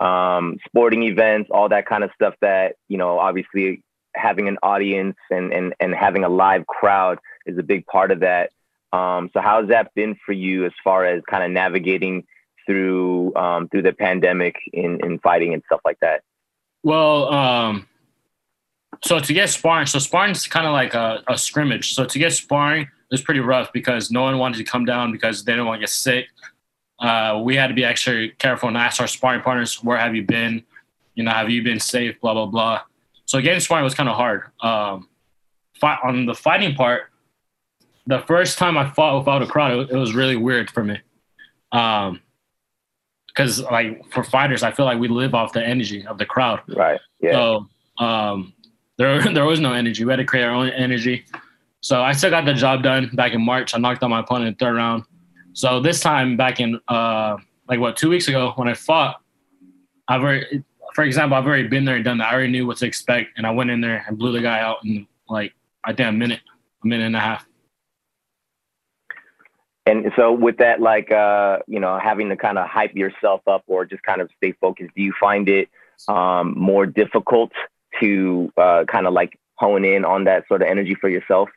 um, 0.00 0.58
sporting 0.64 1.02
events, 1.04 1.50
all 1.52 1.68
that 1.68 1.86
kind 1.86 2.04
of 2.04 2.10
stuff 2.14 2.34
that, 2.40 2.76
you 2.88 2.98
know, 2.98 3.18
obviously 3.18 3.82
having 4.14 4.48
an 4.48 4.58
audience 4.62 5.16
and, 5.30 5.52
and, 5.52 5.74
and 5.80 5.94
having 5.94 6.24
a 6.24 6.28
live 6.28 6.66
crowd 6.66 7.18
is 7.46 7.58
a 7.58 7.62
big 7.62 7.86
part 7.86 8.10
of 8.10 8.20
that. 8.20 8.50
Um, 8.92 9.30
so 9.32 9.40
how's 9.40 9.68
that 9.68 9.92
been 9.94 10.16
for 10.24 10.32
you 10.32 10.64
as 10.64 10.72
far 10.82 11.04
as 11.04 11.22
kind 11.28 11.42
of 11.42 11.50
navigating 11.50 12.26
through 12.66 13.34
um, 13.34 13.68
through 13.68 13.82
the 13.82 13.92
pandemic 13.92 14.56
in, 14.72 15.04
in 15.04 15.18
fighting 15.18 15.52
and 15.52 15.62
stuff 15.66 15.80
like 15.84 15.98
that? 16.00 16.22
Well, 16.82 17.32
um, 17.32 17.88
so 19.02 19.18
to 19.18 19.32
get 19.32 19.50
sparring, 19.50 19.86
so 19.86 19.98
sparring 19.98 20.32
is 20.32 20.46
kind 20.46 20.66
of 20.66 20.72
like 20.72 20.94
a, 20.94 21.22
a 21.26 21.36
scrimmage. 21.36 21.94
So 21.94 22.04
to 22.04 22.18
get 22.18 22.32
sparring 22.32 22.88
is 23.10 23.20
pretty 23.20 23.40
rough 23.40 23.72
because 23.72 24.10
no 24.10 24.22
one 24.22 24.38
wanted 24.38 24.58
to 24.58 24.64
come 24.64 24.84
down 24.84 25.10
because 25.10 25.44
they 25.44 25.52
didn't 25.52 25.66
want 25.66 25.78
to 25.78 25.82
get 25.82 25.90
sick 25.90 26.26
uh, 26.98 27.40
we 27.42 27.56
had 27.56 27.68
to 27.68 27.74
be 27.74 27.84
extra 27.84 28.28
careful 28.30 28.68
and 28.68 28.76
ask 28.76 29.00
our 29.00 29.06
sparring 29.06 29.42
partners, 29.42 29.82
where 29.82 29.98
have 29.98 30.14
you 30.14 30.22
been? 30.22 30.64
You 31.14 31.24
know, 31.24 31.30
have 31.30 31.50
you 31.50 31.62
been 31.62 31.80
safe? 31.80 32.20
Blah, 32.20 32.34
blah, 32.34 32.46
blah. 32.46 32.80
So 33.26 33.40
getting 33.40 33.60
sparring 33.60 33.84
was 33.84 33.94
kind 33.94 34.08
of 34.08 34.16
hard. 34.16 34.42
Um, 34.60 35.08
fight, 35.80 35.98
on 36.04 36.26
the 36.26 36.34
fighting 36.34 36.74
part, 36.74 37.04
the 38.06 38.20
first 38.20 38.58
time 38.58 38.76
I 38.76 38.90
fought 38.90 39.18
without 39.18 39.42
a 39.42 39.46
crowd, 39.46 39.78
it, 39.80 39.90
it 39.90 39.96
was 39.96 40.14
really 40.14 40.36
weird 40.36 40.70
for 40.70 40.84
me. 40.84 41.00
Um, 41.72 42.20
because 43.34 43.62
like 43.62 44.00
for 44.12 44.22
fighters, 44.22 44.62
I 44.62 44.70
feel 44.70 44.86
like 44.86 44.98
we 44.98 45.08
live 45.08 45.34
off 45.34 45.52
the 45.52 45.64
energy 45.64 46.06
of 46.06 46.18
the 46.18 46.26
crowd. 46.26 46.60
Right. 46.68 47.00
Yeah. 47.20 47.32
So 47.32 47.68
um, 47.98 48.52
there 48.96 49.20
there 49.34 49.44
was 49.44 49.60
no 49.60 49.72
energy. 49.72 50.04
We 50.04 50.12
had 50.12 50.16
to 50.16 50.24
create 50.24 50.44
our 50.44 50.54
own 50.54 50.68
energy. 50.70 51.24
So 51.80 52.02
I 52.02 52.12
still 52.12 52.30
got 52.30 52.44
the 52.44 52.54
job 52.54 52.82
done 52.82 53.10
back 53.14 53.32
in 53.32 53.44
March. 53.44 53.74
I 53.74 53.78
knocked 53.78 54.02
out 54.02 54.10
my 54.10 54.20
opponent 54.20 54.48
in 54.48 54.54
the 54.54 54.58
third 54.58 54.76
round. 54.76 55.04
So 55.52 55.80
this 55.80 56.00
time 56.00 56.36
back 56.36 56.60
in 56.60 56.80
uh, 56.88 57.36
like 57.68 57.80
what 57.80 57.96
two 57.96 58.08
weeks 58.08 58.28
ago 58.28 58.52
when 58.56 58.68
I 58.68 58.74
fought, 58.74 59.20
I've 60.08 60.22
already, 60.22 60.62
for 60.94 61.02
example, 61.02 61.36
I've 61.36 61.46
already 61.46 61.68
been 61.68 61.84
there 61.84 61.96
and 61.96 62.04
done 62.04 62.18
that. 62.18 62.30
I 62.30 62.34
already 62.34 62.52
knew 62.52 62.66
what 62.66 62.78
to 62.78 62.86
expect, 62.86 63.36
and 63.36 63.46
I 63.46 63.50
went 63.50 63.70
in 63.70 63.80
there 63.80 64.04
and 64.06 64.16
blew 64.16 64.32
the 64.32 64.40
guy 64.40 64.60
out 64.60 64.78
in 64.84 65.06
like 65.28 65.52
I 65.84 65.92
think 65.92 66.08
a 66.08 66.12
minute, 66.12 66.40
a 66.82 66.86
minute 66.86 67.06
and 67.06 67.16
a 67.16 67.20
half. 67.20 67.46
And 69.86 70.10
so 70.16 70.32
with 70.32 70.56
that, 70.58 70.80
like 70.80 71.12
uh, 71.12 71.58
you 71.66 71.80
know, 71.80 71.98
having 71.98 72.28
to 72.30 72.36
kind 72.36 72.58
of 72.58 72.68
hype 72.68 72.94
yourself 72.94 73.42
up 73.46 73.64
or 73.66 73.84
just 73.84 74.02
kind 74.04 74.20
of 74.20 74.30
stay 74.36 74.52
focused, 74.52 74.92
do 74.94 75.02
you 75.02 75.12
find 75.20 75.48
it 75.48 75.68
um, 76.08 76.54
more 76.56 76.86
difficult 76.86 77.50
to 78.00 78.52
uh, 78.56 78.84
kind 78.86 79.06
of 79.06 79.12
like 79.12 79.38
hone 79.56 79.84
in 79.84 80.04
on 80.04 80.24
that 80.24 80.46
sort 80.48 80.62
of 80.62 80.68
energy 80.68 80.94
for 80.94 81.08
yourself? 81.08 81.48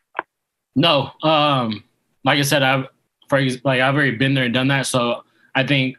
No, 0.75 1.11
um, 1.23 1.83
like 2.25 2.39
I 2.39 2.41
said, 2.41 2.63
I've 2.63 2.87
for 3.29 3.39
like 3.63 3.81
I've 3.81 3.95
already 3.95 4.17
been 4.17 4.33
there 4.33 4.45
and 4.45 4.53
done 4.53 4.67
that. 4.69 4.87
So 4.87 5.23
I 5.53 5.65
think 5.65 5.97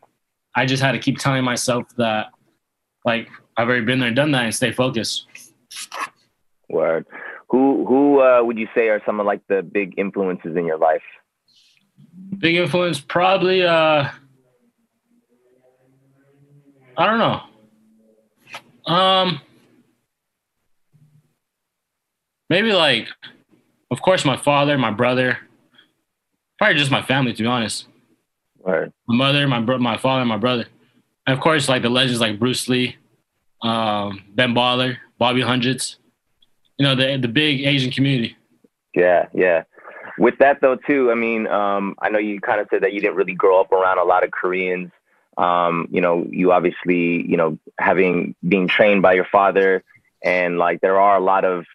I 0.54 0.66
just 0.66 0.82
had 0.82 0.92
to 0.92 0.98
keep 0.98 1.18
telling 1.18 1.44
myself 1.44 1.86
that 1.96 2.28
like 3.08 3.28
I've 3.56 3.68
already 3.68 3.84
been 3.84 3.98
there 3.98 4.12
done 4.12 4.30
that 4.32 4.44
and 4.44 4.54
stay 4.54 4.72
focused. 4.72 5.26
Word. 6.68 7.06
Who 7.48 7.86
who 7.86 8.20
uh, 8.20 8.42
would 8.42 8.58
you 8.58 8.68
say 8.76 8.88
are 8.88 9.02
some 9.06 9.20
of 9.20 9.26
like 9.26 9.40
the 9.48 9.62
big 9.62 9.94
influences 9.96 10.56
in 10.56 10.66
your 10.66 10.78
life? 10.78 11.02
Big 12.38 12.56
influence, 12.56 13.00
probably. 13.00 13.64
Uh, 13.64 14.08
I 16.96 17.06
don't 17.06 17.18
know. 17.18 18.92
Um, 18.92 19.40
maybe 22.50 22.72
like, 22.72 23.08
of 23.90 24.00
course, 24.02 24.24
my 24.24 24.36
father, 24.36 24.78
my 24.78 24.90
brother, 24.90 25.38
Probably 26.58 26.76
just 26.76 26.90
my 26.90 27.02
family, 27.02 27.32
to 27.32 27.42
be 27.42 27.46
honest. 27.46 27.86
Right. 28.64 28.90
My 29.06 29.14
mother, 29.14 29.46
my 29.46 29.60
bro- 29.60 29.78
my 29.78 29.96
father, 29.96 30.24
my 30.24 30.36
brother, 30.36 30.66
and 31.28 31.36
of 31.36 31.42
course, 31.42 31.68
like 31.68 31.82
the 31.82 31.90
legends 31.90 32.22
like 32.22 32.38
Bruce 32.38 32.70
Lee, 32.70 32.96
um, 33.60 34.24
Ben 34.34 34.54
Baller, 34.54 34.96
Bobby 35.18 35.42
Hundreds. 35.42 35.98
You 36.78 36.86
know, 36.86 36.94
the 36.94 37.18
the 37.18 37.28
big 37.28 37.60
Asian 37.66 37.92
community. 37.92 38.34
Yeah, 38.94 39.26
yeah. 39.34 39.64
with 40.16 40.38
that 40.38 40.62
though 40.62 40.76
too, 40.76 41.10
I 41.10 41.14
mean, 41.14 41.46
um, 41.46 41.96
I 41.98 42.08
know 42.08 42.18
you 42.18 42.40
kind 42.40 42.62
of 42.62 42.68
said 42.70 42.82
that 42.82 42.94
you 42.94 43.02
didn't 43.02 43.16
really 43.16 43.34
grow 43.34 43.60
up 43.60 43.72
around 43.72 43.98
a 43.98 44.04
lot 44.04 44.24
of 44.24 44.30
Koreans. 44.30 44.90
Um, 45.36 45.86
you 45.90 46.00
know, 46.00 46.26
you 46.30 46.50
obviously, 46.50 47.28
you 47.28 47.36
know, 47.36 47.58
having 47.78 48.34
being 48.48 48.66
trained 48.66 49.02
by 49.02 49.12
your 49.12 49.26
father, 49.30 49.84
and 50.24 50.56
like 50.56 50.80
there 50.80 50.98
are 50.98 51.18
a 51.18 51.20
lot 51.20 51.44
of 51.44 51.66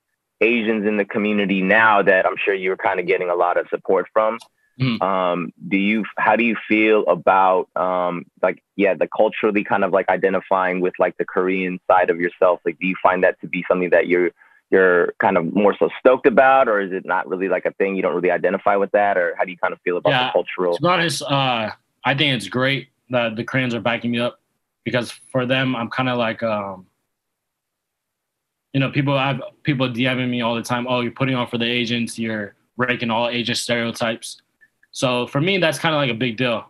Asians 0.42 0.88
in 0.88 0.98
the 0.98 1.06
community 1.06 1.62
now 1.62 2.02
that 2.02 2.26
I'm 2.26 2.38
sure 2.44 2.56
you're 2.56 2.76
kind 2.76 3.00
of 3.00 3.06
getting 3.06 3.30
a 3.30 3.36
lot 3.36 3.58
of 3.58 3.68
support 3.70 4.08
from. 4.14 4.40
Mm. 4.80 5.02
Um, 5.02 5.54
do 5.68 5.78
you 5.78 6.04
how 6.18 6.36
do 6.36 6.44
you 6.44 6.56
feel 6.68 7.04
about 7.08 7.70
um, 7.76 8.26
like 8.42 8.64
yeah 8.76 8.96
the 8.96 9.08
culturally 9.08 9.64
kind 9.64 9.84
of 9.84 9.92
like 9.92 10.10
identifying 10.10 10.82
with 10.82 10.94
like 10.98 11.16
the 11.18 11.26
Korean 11.26 11.80
side 11.90 12.10
of 12.10 12.20
yourself? 12.20 12.60
Like, 12.66 12.80
do 12.80 12.88
you 12.88 12.96
find 13.02 13.24
that 13.24 13.40
to 13.42 13.48
be 13.48 13.64
something 13.68 13.92
that 13.92 14.08
you're 14.08 14.32
you're 14.72 15.14
kind 15.20 15.38
of 15.38 15.54
more 15.54 15.76
so 15.78 15.90
stoked 16.00 16.26
about, 16.26 16.68
or 16.68 16.82
is 16.82 16.92
it 16.92 17.06
not 17.06 17.28
really 17.28 17.48
like 17.48 17.66
a 17.66 17.72
thing? 17.74 17.96
You 17.96 18.02
don't 18.02 18.16
really 18.16 18.32
identify 18.32 18.76
with 18.76 18.92
that, 18.92 19.18
or 19.18 19.36
how 19.38 19.46
do 19.46 19.52
you 19.52 19.58
kind 19.58 19.74
of 19.74 19.80
feel 19.82 19.98
about 19.98 20.10
yeah, 20.10 20.26
the 20.28 20.32
cultural? 20.32 20.76
To 20.76 20.82
be 20.82 20.88
honest, 20.88 21.22
uh, 21.22 21.70
I 22.04 22.16
think 22.16 22.36
it's 22.36 22.48
great 22.48 22.90
that 23.12 23.36
the 23.36 23.44
Koreans 23.44 23.76
are 23.76 23.80
backing 23.80 24.10
me 24.10 24.20
up 24.20 24.40
because 24.84 25.12
for 25.32 25.46
them, 25.46 25.76
I'm 25.76 25.90
kind 25.90 26.10
of 26.10 26.18
like, 26.18 26.42
um, 26.42 26.88
you 28.74 28.80
know, 28.80 28.90
people 28.90 29.18
have 29.18 29.42
people 29.62 29.88
DMing 29.88 30.30
me 30.30 30.42
all 30.42 30.56
the 30.56 30.64
time. 30.64 30.88
Oh, 30.90 31.02
you're 31.02 31.12
putting 31.12 31.36
on 31.36 31.48
for 31.48 31.60
the 31.60 31.66
agents. 31.66 32.18
You're 32.18 32.56
breaking 32.76 33.12
all 33.12 33.30
Asian 33.30 33.54
stereotypes. 33.54 34.42
So 34.94 35.28
for 35.28 35.42
me, 35.42 35.58
that's 35.58 35.80
kind 35.80 35.94
of 35.94 36.00
like 36.00 36.12
a 36.12 36.18
big 36.18 36.38
deal. 36.38 36.66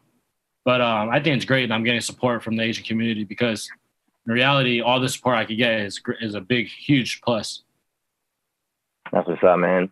But 0.65 0.81
um, 0.81 1.09
I 1.09 1.21
think 1.21 1.35
it's 1.35 1.45
great 1.45 1.67
that 1.67 1.75
I'm 1.75 1.83
getting 1.83 2.01
support 2.01 2.41
from 2.41 2.55
the 2.55 2.63
Asian 2.63 2.85
community 2.85 3.25
because 3.25 3.69
in 4.25 4.33
reality, 4.33 4.81
all 4.81 4.99
the 4.99 5.09
support 5.09 5.37
I 5.37 5.45
could 5.45 5.57
get 5.57 5.81
is 5.81 6.01
is 6.21 6.33
a 6.33 6.41
big, 6.41 6.67
huge 6.67 7.21
plus. 7.21 7.63
That's 9.11 9.27
what's 9.27 9.43
up, 9.43 9.59
man. 9.59 9.91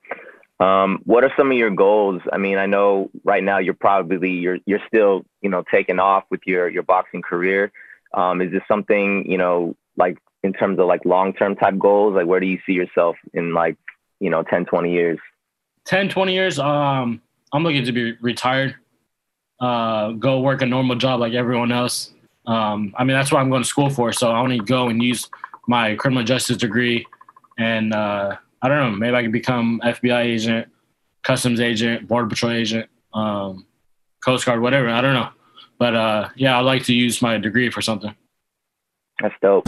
Um, 0.61 1.01
what 1.05 1.23
are 1.23 1.33
some 1.35 1.51
of 1.51 1.57
your 1.57 1.71
goals? 1.71 2.21
I 2.31 2.37
mean, 2.37 2.57
I 2.57 2.67
know 2.67 3.09
right 3.25 3.43
now 3.43 3.57
you're 3.57 3.73
probably 3.73 4.31
you're 4.31 4.59
you're 4.65 4.81
still 4.87 5.25
you 5.41 5.49
know 5.49 5.63
taking 5.69 5.99
off 5.99 6.23
with 6.29 6.41
your 6.45 6.69
your 6.69 6.83
boxing 6.83 7.21
career. 7.21 7.71
Um, 8.13 8.41
is 8.41 8.51
this 8.51 8.63
something 8.67 9.29
you 9.29 9.37
know 9.37 9.75
like 9.97 10.17
in 10.43 10.53
terms 10.53 10.79
of 10.79 10.87
like 10.87 11.03
long 11.03 11.33
term 11.33 11.57
type 11.57 11.77
goals? 11.77 12.15
Like 12.15 12.27
where 12.27 12.39
do 12.39 12.45
you 12.45 12.59
see 12.65 12.73
yourself 12.73 13.17
in 13.33 13.53
like 13.53 13.75
you 14.21 14.29
know 14.29 14.43
10, 14.43 14.65
20 14.65 14.93
years? 14.93 15.19
10, 15.85 16.09
20 16.09 16.33
years. 16.33 16.59
Um, 16.59 17.21
I'm 17.53 17.63
looking 17.63 17.85
to 17.85 17.91
be 17.91 18.13
retired. 18.21 18.75
Uh, 19.59 20.11
go 20.11 20.41
work 20.41 20.61
a 20.61 20.65
normal 20.65 20.95
job 20.95 21.19
like 21.19 21.33
everyone 21.33 21.71
else. 21.71 22.13
Um, 22.47 22.93
I 22.97 23.03
mean, 23.03 23.15
that's 23.15 23.31
what 23.31 23.39
I'm 23.39 23.49
going 23.49 23.61
to 23.61 23.67
school 23.67 23.89
for. 23.89 24.11
So 24.11 24.31
I 24.31 24.41
want 24.41 24.53
to 24.53 24.59
go 24.59 24.89
and 24.89 25.01
use 25.01 25.29
my 25.67 25.95
criminal 25.95 26.23
justice 26.23 26.57
degree 26.57 27.05
and 27.57 27.93
uh, 27.93 28.35
I 28.61 28.67
don't 28.67 28.77
know. 28.77 28.97
Maybe 28.97 29.15
I 29.15 29.21
could 29.21 29.31
become 29.31 29.81
FBI 29.83 30.23
agent, 30.23 30.67
customs 31.23 31.59
agent, 31.59 32.07
border 32.07 32.27
patrol 32.27 32.53
agent, 32.53 32.89
um, 33.13 33.65
Coast 34.23 34.45
Guard, 34.45 34.61
whatever. 34.61 34.89
I 34.89 35.01
don't 35.01 35.13
know. 35.13 35.29
But 35.77 35.95
uh, 35.95 36.29
yeah, 36.35 36.57
I'd 36.57 36.65
like 36.65 36.83
to 36.85 36.93
use 36.93 37.21
my 37.21 37.37
degree 37.37 37.69
for 37.69 37.81
something. 37.81 38.15
That's 39.19 39.35
dope. 39.41 39.67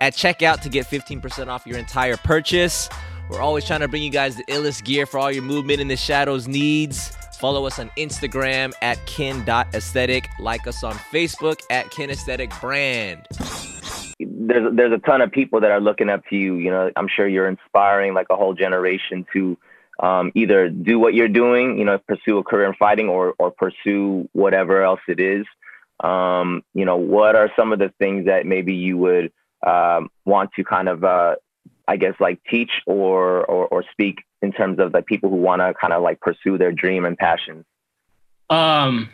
at 0.00 0.14
checkout 0.14 0.60
to 0.60 0.68
get 0.68 0.86
15% 0.86 1.48
off 1.48 1.66
your 1.66 1.78
entire 1.78 2.16
purchase. 2.16 2.88
We're 3.30 3.40
always 3.40 3.64
trying 3.64 3.80
to 3.80 3.88
bring 3.88 4.02
you 4.02 4.10
guys 4.10 4.36
the 4.36 4.44
illest 4.44 4.84
gear 4.84 5.04
for 5.04 5.18
all 5.18 5.30
your 5.30 5.42
movement 5.42 5.80
in 5.80 5.88
the 5.88 5.96
shadows 5.96 6.48
needs. 6.48 7.14
Follow 7.38 7.66
us 7.66 7.78
on 7.78 7.88
Instagram 7.90 8.72
at 8.82 9.04
kin.aesthetik. 9.06 10.26
Like 10.40 10.66
us 10.66 10.82
on 10.82 10.94
Facebook 10.94 11.60
at 11.70 11.90
Kin 11.90 12.10
Aesthetik 12.10 12.58
brand. 12.60 13.26
There's 14.18 14.74
there's 14.74 14.92
a 14.92 14.98
ton 14.98 15.20
of 15.20 15.30
people 15.30 15.60
that 15.60 15.70
are 15.70 15.80
looking 15.80 16.08
up 16.08 16.22
to 16.30 16.36
you. 16.36 16.56
You 16.56 16.70
know, 16.70 16.90
I'm 16.96 17.06
sure 17.06 17.28
you're 17.28 17.48
inspiring 17.48 18.12
like 18.12 18.26
a 18.30 18.36
whole 18.36 18.54
generation 18.54 19.24
to 19.32 19.56
um, 20.00 20.32
either 20.34 20.68
do 20.68 20.98
what 20.98 21.14
you're 21.14 21.28
doing, 21.28 21.78
you 21.78 21.84
know, 21.84 21.98
pursue 21.98 22.38
a 22.38 22.42
career 22.42 22.66
in 22.66 22.74
fighting, 22.74 23.08
or 23.08 23.34
or 23.38 23.52
pursue 23.52 24.28
whatever 24.32 24.82
else 24.82 25.00
it 25.06 25.20
is. 25.20 25.46
Um, 26.00 26.62
you 26.74 26.84
know, 26.84 26.96
what 26.96 27.36
are 27.36 27.50
some 27.56 27.72
of 27.72 27.78
the 27.78 27.92
things 28.00 28.26
that 28.26 28.46
maybe 28.46 28.74
you 28.74 28.96
would 28.98 29.32
um, 29.66 30.10
want 30.24 30.50
to 30.56 30.64
kind 30.64 30.88
of 30.88 31.04
uh, 31.04 31.36
I 31.86 31.96
guess 31.96 32.14
like 32.20 32.40
teach 32.50 32.70
or 32.86 33.44
or, 33.44 33.66
or 33.68 33.84
speak 33.92 34.24
in 34.42 34.52
terms 34.52 34.78
of 34.78 34.92
the 34.92 35.02
people 35.02 35.30
who 35.30 35.36
want 35.36 35.60
to 35.60 35.74
kind 35.80 35.92
of 35.92 36.02
like 36.02 36.20
pursue 36.20 36.58
their 36.58 36.72
dream 36.72 37.04
and 37.04 37.16
passion? 37.16 37.64
Um, 38.50 39.08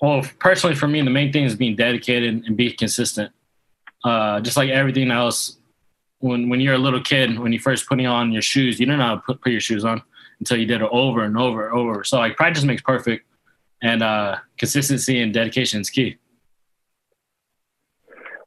well, 0.00 0.24
personally 0.38 0.76
for 0.76 0.86
me, 0.86 1.00
the 1.02 1.10
main 1.10 1.32
thing 1.32 1.44
is 1.44 1.54
being 1.54 1.76
dedicated 1.76 2.44
and 2.46 2.56
being 2.56 2.76
consistent. 2.76 3.32
Uh, 4.04 4.40
just 4.40 4.56
like 4.56 4.70
everything 4.70 5.10
else, 5.10 5.58
when 6.20 6.48
when 6.48 6.60
you're 6.60 6.74
a 6.74 6.78
little 6.78 7.00
kid, 7.00 7.38
when 7.38 7.52
you 7.52 7.58
first 7.58 7.88
putting 7.88 8.06
on 8.06 8.32
your 8.32 8.42
shoes, 8.42 8.78
you 8.78 8.86
don't 8.86 8.98
know 8.98 9.04
how 9.04 9.14
to 9.16 9.20
put, 9.22 9.40
put 9.40 9.52
your 9.52 9.60
shoes 9.60 9.84
on 9.84 10.02
until 10.38 10.56
you 10.56 10.66
did 10.66 10.82
it 10.82 10.88
over 10.92 11.22
and 11.24 11.36
over 11.36 11.68
and 11.68 11.76
over. 11.76 12.04
So 12.04 12.18
like 12.18 12.36
practice 12.36 12.64
makes 12.64 12.82
perfect, 12.82 13.26
and 13.82 14.02
uh, 14.02 14.36
consistency 14.56 15.20
and 15.20 15.34
dedication 15.34 15.80
is 15.80 15.90
key. 15.90 16.16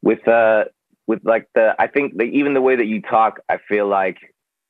With 0.01 0.25
uh, 0.27 0.65
with 1.11 1.25
like 1.25 1.49
the 1.53 1.75
I 1.77 1.87
think 1.87 2.17
the, 2.17 2.23
even 2.23 2.53
the 2.53 2.61
way 2.61 2.77
that 2.77 2.85
you 2.85 3.01
talk, 3.01 3.41
I 3.49 3.57
feel 3.57 3.85
like 3.85 4.17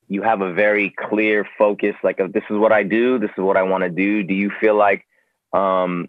you 0.08 0.22
have 0.22 0.40
a 0.40 0.52
very 0.52 0.90
clear 0.90 1.46
focus. 1.56 1.94
Like 2.02 2.16
this 2.16 2.42
is 2.50 2.56
what 2.58 2.72
I 2.72 2.82
do. 2.82 3.20
This 3.20 3.30
is 3.30 3.44
what 3.44 3.56
I 3.56 3.62
want 3.62 3.84
to 3.84 3.90
do. 3.90 4.24
Do 4.24 4.34
you 4.34 4.50
feel 4.60 4.74
like 4.74 5.06
um 5.52 6.08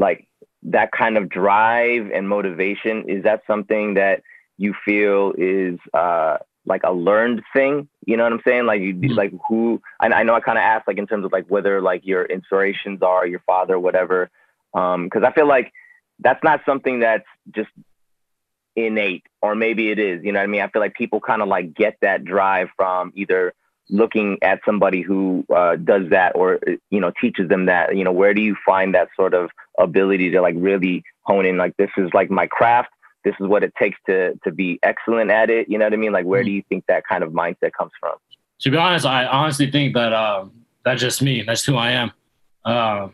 like 0.00 0.26
that 0.64 0.90
kind 0.90 1.16
of 1.16 1.28
drive 1.28 2.10
and 2.12 2.28
motivation 2.28 3.08
is 3.08 3.22
that 3.22 3.42
something 3.46 3.94
that 3.94 4.22
you 4.58 4.74
feel 4.84 5.32
is 5.38 5.78
uh 5.94 6.38
like 6.64 6.82
a 6.82 6.92
learned 6.92 7.42
thing 7.54 7.88
you 8.06 8.16
know 8.16 8.24
what 8.24 8.32
i'm 8.32 8.40
saying 8.44 8.64
like 8.66 8.80
you 8.80 8.92
mm-hmm. 8.94 9.14
like 9.14 9.32
who 9.46 9.80
I, 10.00 10.08
I 10.08 10.22
know 10.24 10.34
i 10.34 10.40
kind 10.40 10.58
of 10.58 10.62
asked 10.62 10.88
like 10.88 10.98
in 10.98 11.06
terms 11.06 11.24
of 11.24 11.30
like 11.30 11.46
whether 11.48 11.80
like 11.80 12.04
your 12.04 12.24
inspirations 12.24 13.02
are 13.02 13.24
your 13.26 13.42
father 13.46 13.78
whatever 13.78 14.30
um 14.74 15.04
because 15.04 15.22
i 15.22 15.30
feel 15.32 15.46
like 15.46 15.72
that's 16.18 16.42
not 16.42 16.62
something 16.66 17.00
that's 17.00 17.28
just 17.54 17.70
innate 18.76 19.24
or 19.40 19.54
maybe 19.54 19.90
it 19.90 19.98
is 19.98 20.22
you 20.22 20.32
know 20.32 20.38
what 20.38 20.44
i 20.44 20.46
mean? 20.46 20.60
I 20.60 20.68
feel 20.68 20.80
like 20.80 20.94
people 20.94 21.20
kind 21.20 21.42
of 21.42 21.48
like 21.48 21.74
get 21.74 21.96
that 22.02 22.24
drive 22.24 22.68
from 22.76 23.12
either 23.16 23.52
looking 23.88 24.38
at 24.42 24.60
somebody 24.64 25.00
who 25.00 25.44
uh, 25.54 25.76
does 25.76 26.10
that 26.10 26.34
or 26.34 26.58
you 26.90 27.00
know 27.00 27.12
teaches 27.20 27.48
them 27.48 27.66
that 27.66 27.96
you 27.96 28.04
know 28.04 28.12
where 28.12 28.34
do 28.34 28.42
you 28.42 28.56
find 28.64 28.94
that 28.94 29.08
sort 29.16 29.32
of 29.34 29.50
ability 29.78 30.30
to 30.30 30.40
like 30.40 30.54
really 30.58 31.04
hone 31.22 31.46
in 31.46 31.56
like 31.56 31.76
this 31.76 31.90
is 31.96 32.10
like 32.12 32.30
my 32.30 32.46
craft 32.46 32.88
this 33.24 33.34
is 33.40 33.46
what 33.46 33.62
it 33.62 33.72
takes 33.80 33.98
to 34.06 34.34
to 34.44 34.50
be 34.50 34.78
excellent 34.82 35.30
at 35.30 35.50
it 35.50 35.68
you 35.68 35.78
know 35.78 35.84
what 35.84 35.92
i 35.92 35.96
mean? 35.96 36.12
Like 36.12 36.26
where 36.26 36.42
do 36.42 36.50
you 36.50 36.62
think 36.68 36.84
that 36.88 37.04
kind 37.06 37.22
of 37.22 37.32
mindset 37.32 37.72
comes 37.78 37.92
from? 38.00 38.16
To 38.60 38.70
be 38.70 38.76
honest 38.76 39.06
i 39.06 39.24
honestly 39.26 39.70
think 39.70 39.94
that 39.94 40.12
um, 40.12 40.52
that's 40.84 41.00
just 41.00 41.22
me 41.22 41.42
that's 41.42 41.64
who 41.64 41.76
i 41.76 41.92
am. 41.92 42.12
Uh, 42.64 43.08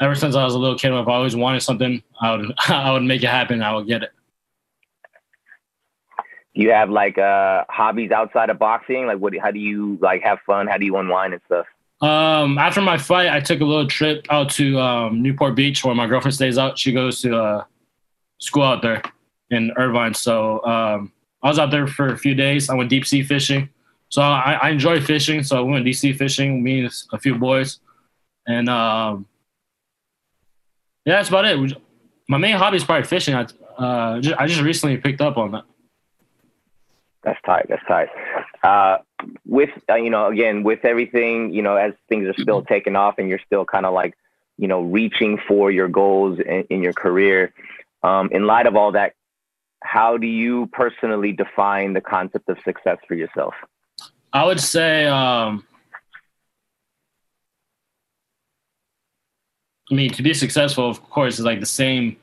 ever 0.00 0.14
since 0.14 0.36
i 0.36 0.44
was 0.44 0.54
a 0.54 0.58
little 0.58 0.78
kid 0.78 0.92
if 0.92 1.08
i 1.08 1.12
always 1.12 1.34
wanted 1.34 1.60
something. 1.60 2.02
I 2.20 2.36
would 2.36 2.52
i 2.68 2.92
would 2.92 3.04
make 3.04 3.22
it 3.22 3.30
happen 3.30 3.62
i 3.62 3.74
would 3.74 3.86
get 3.86 4.02
it 4.02 4.10
you 6.60 6.70
have 6.70 6.90
like 6.90 7.18
uh 7.18 7.64
hobbies 7.68 8.10
outside 8.10 8.50
of 8.50 8.58
boxing? 8.58 9.06
Like 9.06 9.18
what 9.18 9.32
how 9.36 9.50
do 9.50 9.58
you 9.58 9.98
like 10.00 10.22
have 10.22 10.38
fun? 10.46 10.66
How 10.66 10.78
do 10.78 10.84
you 10.84 10.96
unwind 10.96 11.32
and 11.32 11.42
stuff? 11.46 11.66
Um, 12.00 12.56
after 12.56 12.80
my 12.80 12.96
fight, 12.96 13.28
I 13.28 13.40
took 13.40 13.60
a 13.60 13.64
little 13.64 13.86
trip 13.86 14.26
out 14.30 14.48
to 14.50 14.78
um, 14.80 15.22
Newport 15.22 15.54
Beach 15.54 15.84
where 15.84 15.94
my 15.94 16.06
girlfriend 16.06 16.34
stays 16.34 16.56
out. 16.56 16.78
She 16.78 16.92
goes 16.92 17.20
to 17.22 17.36
uh, 17.36 17.64
school 18.38 18.62
out 18.62 18.80
there 18.80 19.02
in 19.50 19.70
Irvine. 19.76 20.14
So 20.14 20.64
um, 20.64 21.12
I 21.42 21.48
was 21.48 21.58
out 21.58 21.70
there 21.70 21.86
for 21.86 22.08
a 22.08 22.16
few 22.16 22.34
days. 22.34 22.70
I 22.70 22.74
went 22.74 22.88
deep 22.88 23.06
sea 23.06 23.22
fishing. 23.22 23.68
So 24.08 24.22
I, 24.22 24.58
I 24.62 24.70
enjoy 24.70 25.00
fishing. 25.00 25.42
So 25.42 25.58
I 25.58 25.60
went 25.60 25.84
deep 25.84 25.94
sea 25.94 26.14
fishing, 26.14 26.62
me 26.62 26.80
and 26.80 26.92
a 27.12 27.18
few 27.18 27.34
boys. 27.34 27.80
And 28.46 28.68
um, 28.70 29.26
yeah, 31.04 31.16
that's 31.16 31.28
about 31.28 31.44
it. 31.44 31.76
My 32.28 32.38
main 32.38 32.56
hobby 32.56 32.78
is 32.78 32.84
probably 32.84 33.06
fishing. 33.06 33.34
I, 33.34 33.46
uh, 33.76 34.20
just, 34.20 34.38
I 34.38 34.46
just 34.46 34.62
recently 34.62 34.96
picked 34.96 35.20
up 35.20 35.36
on 35.36 35.52
that. 35.52 35.64
That's 37.22 37.40
tight. 37.44 37.66
That's 37.68 37.84
tight. 37.86 38.08
Uh, 38.62 38.98
with 39.46 39.70
uh, 39.88 39.96
you 39.96 40.10
know, 40.10 40.26
again, 40.26 40.62
with 40.62 40.84
everything, 40.84 41.52
you 41.52 41.62
know, 41.62 41.76
as 41.76 41.92
things 42.08 42.26
are 42.26 42.40
still 42.40 42.62
taking 42.62 42.96
off 42.96 43.16
and 43.18 43.28
you're 43.28 43.40
still 43.44 43.64
kind 43.64 43.84
of 43.84 43.92
like, 43.92 44.14
you 44.56 44.68
know, 44.68 44.80
reaching 44.82 45.38
for 45.46 45.70
your 45.70 45.88
goals 45.88 46.38
in, 46.38 46.64
in 46.70 46.82
your 46.82 46.92
career. 46.92 47.52
Um, 48.02 48.30
in 48.32 48.46
light 48.46 48.66
of 48.66 48.76
all 48.76 48.92
that, 48.92 49.14
how 49.82 50.16
do 50.16 50.26
you 50.26 50.66
personally 50.72 51.32
define 51.32 51.92
the 51.92 52.00
concept 52.00 52.48
of 52.48 52.58
success 52.64 52.98
for 53.06 53.14
yourself? 53.14 53.54
I 54.32 54.44
would 54.44 54.60
say, 54.60 55.06
um, 55.06 55.66
I 59.90 59.94
mean, 59.94 60.10
to 60.12 60.22
be 60.22 60.34
successful, 60.34 60.88
of 60.88 61.02
course, 61.10 61.38
is 61.38 61.44
like 61.44 61.60
the 61.60 61.66
same, 61.66 62.16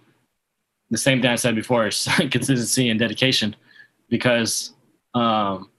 the 0.89 0.97
same 0.97 1.21
thing 1.21 1.31
I 1.31 1.35
said 1.35 1.55
before: 1.55 1.87
is 1.87 2.07
consistency 2.31 2.89
and 2.89 2.99
dedication. 2.99 3.55
Because, 4.09 4.71
um, 5.17 5.69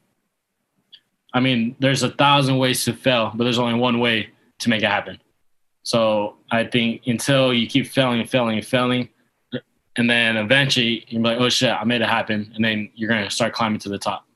I 1.32 1.40
mean, 1.40 1.76
there's 1.78 2.02
a 2.02 2.10
thousand 2.10 2.58
ways 2.58 2.84
to 2.86 2.92
fail, 2.92 3.32
but 3.34 3.44
there's 3.44 3.58
only 3.58 3.78
one 3.78 4.00
way 4.00 4.30
to 4.60 4.68
make 4.68 4.82
it 4.82 4.90
happen. 4.90 5.18
So 5.82 6.36
I 6.50 6.64
think 6.64 7.02
until 7.06 7.54
you 7.54 7.66
keep 7.66 7.86
failing 7.86 8.20
and 8.20 8.28
failing 8.28 8.58
and 8.58 8.66
failing, 8.66 9.08
and 9.96 10.08
then 10.08 10.36
eventually 10.36 11.04
you're 11.08 11.22
like, 11.22 11.38
oh 11.38 11.48
shit, 11.48 11.70
I 11.70 11.84
made 11.84 12.00
it 12.00 12.08
happen, 12.08 12.52
and 12.54 12.64
then 12.64 12.90
you're 12.94 13.08
gonna 13.08 13.30
start 13.30 13.52
climbing 13.52 13.80
to 13.80 13.88
the 13.88 13.98
top. 13.98 14.26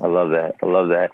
I 0.00 0.06
love 0.06 0.30
that. 0.30 0.56
I 0.62 0.66
love 0.66 0.88
that. 0.88 1.10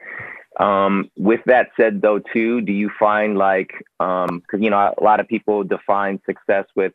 Um, 0.62 1.10
with 1.16 1.40
that 1.46 1.70
said, 1.76 2.02
though, 2.02 2.18
too, 2.18 2.60
do 2.60 2.72
you 2.72 2.90
find 2.98 3.38
like, 3.38 3.72
because 3.98 4.28
um, 4.30 4.62
you 4.62 4.70
know, 4.70 4.94
a 4.96 5.02
lot 5.02 5.20
of 5.20 5.28
people 5.28 5.62
define 5.62 6.20
success 6.26 6.66
with 6.74 6.92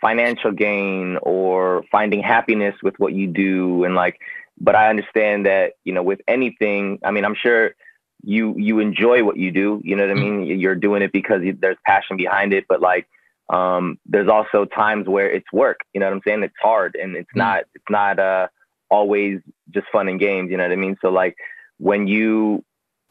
financial 0.00 0.50
gain 0.50 1.18
or 1.22 1.84
finding 1.92 2.22
happiness 2.22 2.74
with 2.82 2.98
what 2.98 3.12
you 3.12 3.26
do, 3.26 3.84
and 3.84 3.94
like, 3.94 4.18
but 4.60 4.74
I 4.74 4.90
understand 4.90 5.46
that 5.46 5.74
you 5.84 5.92
know, 5.92 6.02
with 6.02 6.20
anything, 6.28 6.98
I 7.04 7.10
mean, 7.10 7.24
I'm 7.24 7.34
sure 7.34 7.74
you 8.22 8.54
you 8.56 8.78
enjoy 8.78 9.24
what 9.24 9.36
you 9.36 9.50
do. 9.50 9.80
You 9.84 9.96
know 9.96 10.06
what 10.06 10.16
I 10.16 10.20
mm-hmm. 10.20 10.46
mean? 10.46 10.60
You're 10.60 10.74
doing 10.74 11.02
it 11.02 11.12
because 11.12 11.42
there's 11.60 11.76
passion 11.84 12.16
behind 12.16 12.52
it, 12.52 12.66
but 12.68 12.80
like 12.80 13.08
um, 13.52 13.98
there's 14.06 14.28
also 14.28 14.64
times 14.64 15.08
where 15.08 15.30
it's 15.30 15.50
work. 15.52 15.80
You 15.92 16.00
know 16.00 16.06
what 16.06 16.14
I'm 16.14 16.22
saying? 16.26 16.42
It's 16.42 16.54
hard 16.60 16.96
and 17.00 17.16
it's 17.16 17.30
mm 17.34 17.38
not 17.38 17.64
it's 17.74 17.90
not 17.90 18.18
uh, 18.18 18.48
always 18.90 19.40
just 19.70 19.86
fun 19.90 20.08
and 20.08 20.20
games. 20.20 20.50
You 20.50 20.56
know 20.56 20.64
what 20.64 20.72
I 20.72 20.76
mean? 20.76 20.96
So 21.02 21.10
like 21.10 21.36
when 21.78 22.06
you 22.06 22.64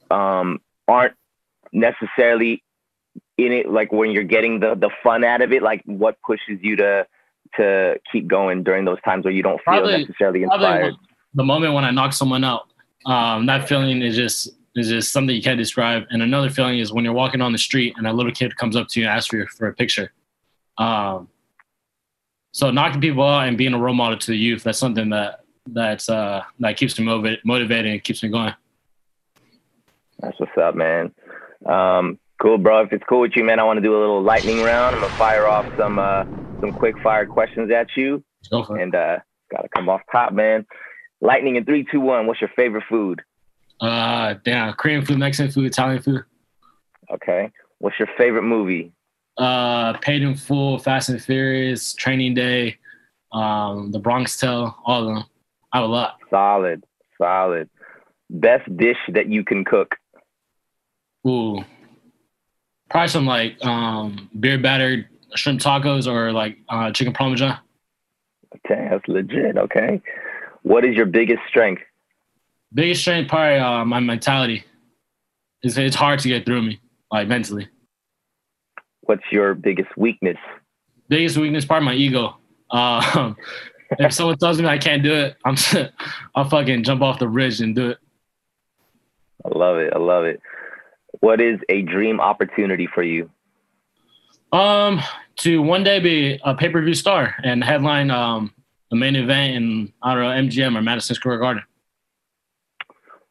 um, 0.09 0.61
aren't 0.87 1.15
necessarily 1.73 2.63
in 3.37 3.51
it, 3.51 3.69
like 3.69 3.91
when 3.91 4.11
you're 4.11 4.23
getting 4.23 4.59
the 4.59 4.75
the 4.75 4.89
fun 5.03 5.23
out 5.23 5.41
of 5.41 5.51
it, 5.51 5.61
like 5.61 5.81
what 5.85 6.17
pushes 6.21 6.59
you 6.61 6.77
to 6.77 7.05
to 7.57 7.99
keep 8.11 8.27
going 8.27 8.63
during 8.63 8.85
those 8.85 9.01
times 9.03 9.25
where 9.25 9.33
you 9.33 9.43
don't 9.43 9.57
feel 9.57 9.81
probably, 9.81 9.97
necessarily 9.97 10.43
inspired? 10.43 10.95
The 11.33 11.43
moment 11.43 11.73
when 11.73 11.85
I 11.85 11.91
knock 11.91 12.13
someone 12.13 12.43
out, 12.43 12.67
um, 13.05 13.45
that 13.45 13.67
feeling 13.67 14.01
is 14.01 14.15
just 14.15 14.49
is 14.75 14.89
just 14.89 15.11
something 15.11 15.35
you 15.35 15.41
can't 15.41 15.57
describe. 15.57 16.03
And 16.11 16.21
another 16.21 16.49
feeling 16.49 16.79
is 16.79 16.93
when 16.93 17.03
you're 17.03 17.13
walking 17.13 17.41
on 17.41 17.51
the 17.51 17.57
street 17.57 17.93
and 17.97 18.07
a 18.07 18.13
little 18.13 18.31
kid 18.31 18.55
comes 18.55 18.75
up 18.75 18.87
to 18.89 18.99
you 18.99 19.05
and 19.05 19.15
asks 19.15 19.27
for 19.27 19.37
you 19.37 19.47
for 19.47 19.67
a 19.67 19.73
picture. 19.73 20.11
Um, 20.77 21.27
so 22.53 22.71
knocking 22.71 23.01
people 23.01 23.23
out 23.23 23.47
and 23.47 23.57
being 23.57 23.73
a 23.73 23.79
role 23.79 23.93
model 23.93 24.17
to 24.17 24.31
the 24.31 24.37
youth, 24.37 24.63
that's 24.63 24.79
something 24.79 25.09
that 25.09 25.41
that's 25.67 26.09
uh, 26.09 26.43
that 26.59 26.77
keeps 26.77 26.99
me 26.99 27.05
motivated, 27.05 27.39
motivated 27.45 27.91
and 27.91 28.03
keeps 28.03 28.23
me 28.23 28.29
going. 28.29 28.53
That's 30.19 30.39
what's 30.39 30.57
up, 30.57 30.75
man. 30.75 31.13
Um, 31.65 32.19
cool, 32.41 32.57
bro. 32.57 32.81
If 32.81 32.93
it's 32.93 33.03
cool 33.07 33.21
with 33.21 33.35
you, 33.35 33.43
man, 33.43 33.59
I 33.59 33.63
want 33.63 33.77
to 33.77 33.81
do 33.81 33.95
a 33.95 33.99
little 33.99 34.21
lightning 34.21 34.61
round. 34.61 34.95
I'm 34.95 35.01
gonna 35.01 35.13
fire 35.15 35.47
off 35.47 35.65
some 35.77 35.99
uh, 35.99 36.23
some 36.59 36.71
quick 36.71 36.99
fire 37.01 37.25
questions 37.25 37.71
at 37.71 37.87
you, 37.95 38.23
and 38.51 38.93
uh, 38.95 39.19
gotta 39.51 39.69
come 39.69 39.89
off 39.89 40.01
top, 40.11 40.33
man. 40.33 40.65
Lightning 41.21 41.55
in 41.55 41.65
three, 41.65 41.85
two, 41.89 41.99
one. 41.99 42.25
What's 42.27 42.41
your 42.41 42.49
favorite 42.55 42.83
food? 42.89 43.21
Uh, 43.79 44.35
damn, 44.43 44.73
Korean 44.73 45.05
food, 45.05 45.17
Mexican 45.19 45.51
food, 45.51 45.65
Italian 45.65 46.01
food. 46.01 46.23
Okay. 47.11 47.51
What's 47.79 47.97
your 47.99 48.09
favorite 48.17 48.43
movie? 48.43 48.91
uh, 49.37 49.93
Paid 49.99 50.21
in 50.23 50.35
Full, 50.35 50.77
Fast 50.77 51.09
and 51.09 51.21
Furious, 51.21 51.93
Training 51.93 52.33
Day, 52.35 52.77
um, 53.31 53.91
The 53.91 53.97
Bronx 53.99 54.37
Tale, 54.39 54.75
all 54.85 55.01
of 55.01 55.07
them. 55.15 55.23
I 55.73 55.77
have 55.77 55.89
a 55.89 55.91
lot. 55.91 56.17
Solid, 56.29 56.83
solid. 57.17 57.69
Best 58.29 58.75
dish 58.77 58.97
that 59.09 59.29
you 59.29 59.43
can 59.43 59.63
cook? 59.63 59.95
Ooh, 61.27 61.63
probably 62.89 63.07
some 63.07 63.25
like 63.25 63.63
um, 63.65 64.29
beer 64.39 64.59
battered 64.59 65.07
shrimp 65.35 65.61
tacos 65.61 66.07
or 66.11 66.31
like 66.33 66.57
uh, 66.69 66.91
chicken 66.91 67.13
parmesan. 67.13 67.57
Okay, 68.57 68.87
that's 68.91 69.07
legit. 69.07 69.57
Okay, 69.57 70.01
what 70.61 70.85
is 70.85 70.95
your 70.95 71.05
biggest 71.05 71.41
strength? 71.47 71.81
Biggest 72.73 73.01
strength, 73.01 73.29
probably 73.29 73.59
uh, 73.59 73.85
my 73.85 73.99
mentality. 73.99 74.63
It's, 75.61 75.77
it's 75.77 75.95
hard 75.95 76.19
to 76.19 76.27
get 76.27 76.45
through 76.45 76.61
me, 76.61 76.79
like 77.11 77.27
mentally 77.27 77.67
what's 79.11 79.29
your 79.29 79.53
biggest 79.53 79.89
weakness? 79.97 80.37
Biggest 81.09 81.37
weakness, 81.37 81.65
part 81.65 81.81
of 81.81 81.85
my 81.85 81.93
ego. 81.93 82.37
Uh, 82.69 83.33
if 83.99 84.13
someone 84.13 84.37
tells 84.37 84.61
me 84.61 84.67
I 84.67 84.77
can't 84.77 85.03
do 85.03 85.13
it, 85.13 85.35
I'm 85.43 85.57
I'll 86.35 86.49
fucking 86.49 86.83
jump 86.83 87.01
off 87.01 87.19
the 87.19 87.27
bridge 87.27 87.59
and 87.59 87.75
do 87.75 87.89
it. 87.89 87.97
I 89.43 89.57
love 89.57 89.77
it. 89.79 89.91
I 89.93 89.99
love 89.99 90.23
it. 90.23 90.39
What 91.19 91.41
is 91.41 91.59
a 91.67 91.81
dream 91.81 92.21
opportunity 92.21 92.87
for 92.87 93.03
you? 93.03 93.29
Um, 94.53 95.01
to 95.37 95.61
one 95.61 95.83
day 95.83 95.99
be 95.99 96.39
a 96.43 96.55
pay 96.55 96.69
per 96.69 96.81
view 96.81 96.93
star 96.93 97.35
and 97.43 97.61
headline 97.61 98.11
um 98.11 98.53
the 98.91 98.97
main 98.97 99.15
event 99.15 99.55
in 99.55 99.93
I 100.03 100.13
don't 100.13 100.23
know 100.23 100.49
MGM 100.49 100.77
or 100.77 100.81
Madison 100.81 101.15
Square 101.15 101.39
Garden. 101.39 101.63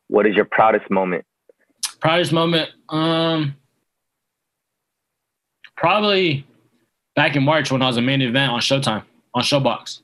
What 0.08 0.26
is 0.26 0.34
your 0.34 0.46
proudest 0.46 0.90
moment? 0.90 1.24
Proudest 2.00 2.32
moment, 2.32 2.70
um, 2.88 3.54
probably 5.76 6.46
back 7.14 7.36
in 7.36 7.44
March 7.44 7.70
when 7.70 7.82
I 7.82 7.86
was 7.86 7.98
a 7.98 8.02
main 8.02 8.22
event 8.22 8.50
on 8.50 8.60
Showtime 8.60 9.04
on 9.34 9.42
ShoBox. 9.42 10.00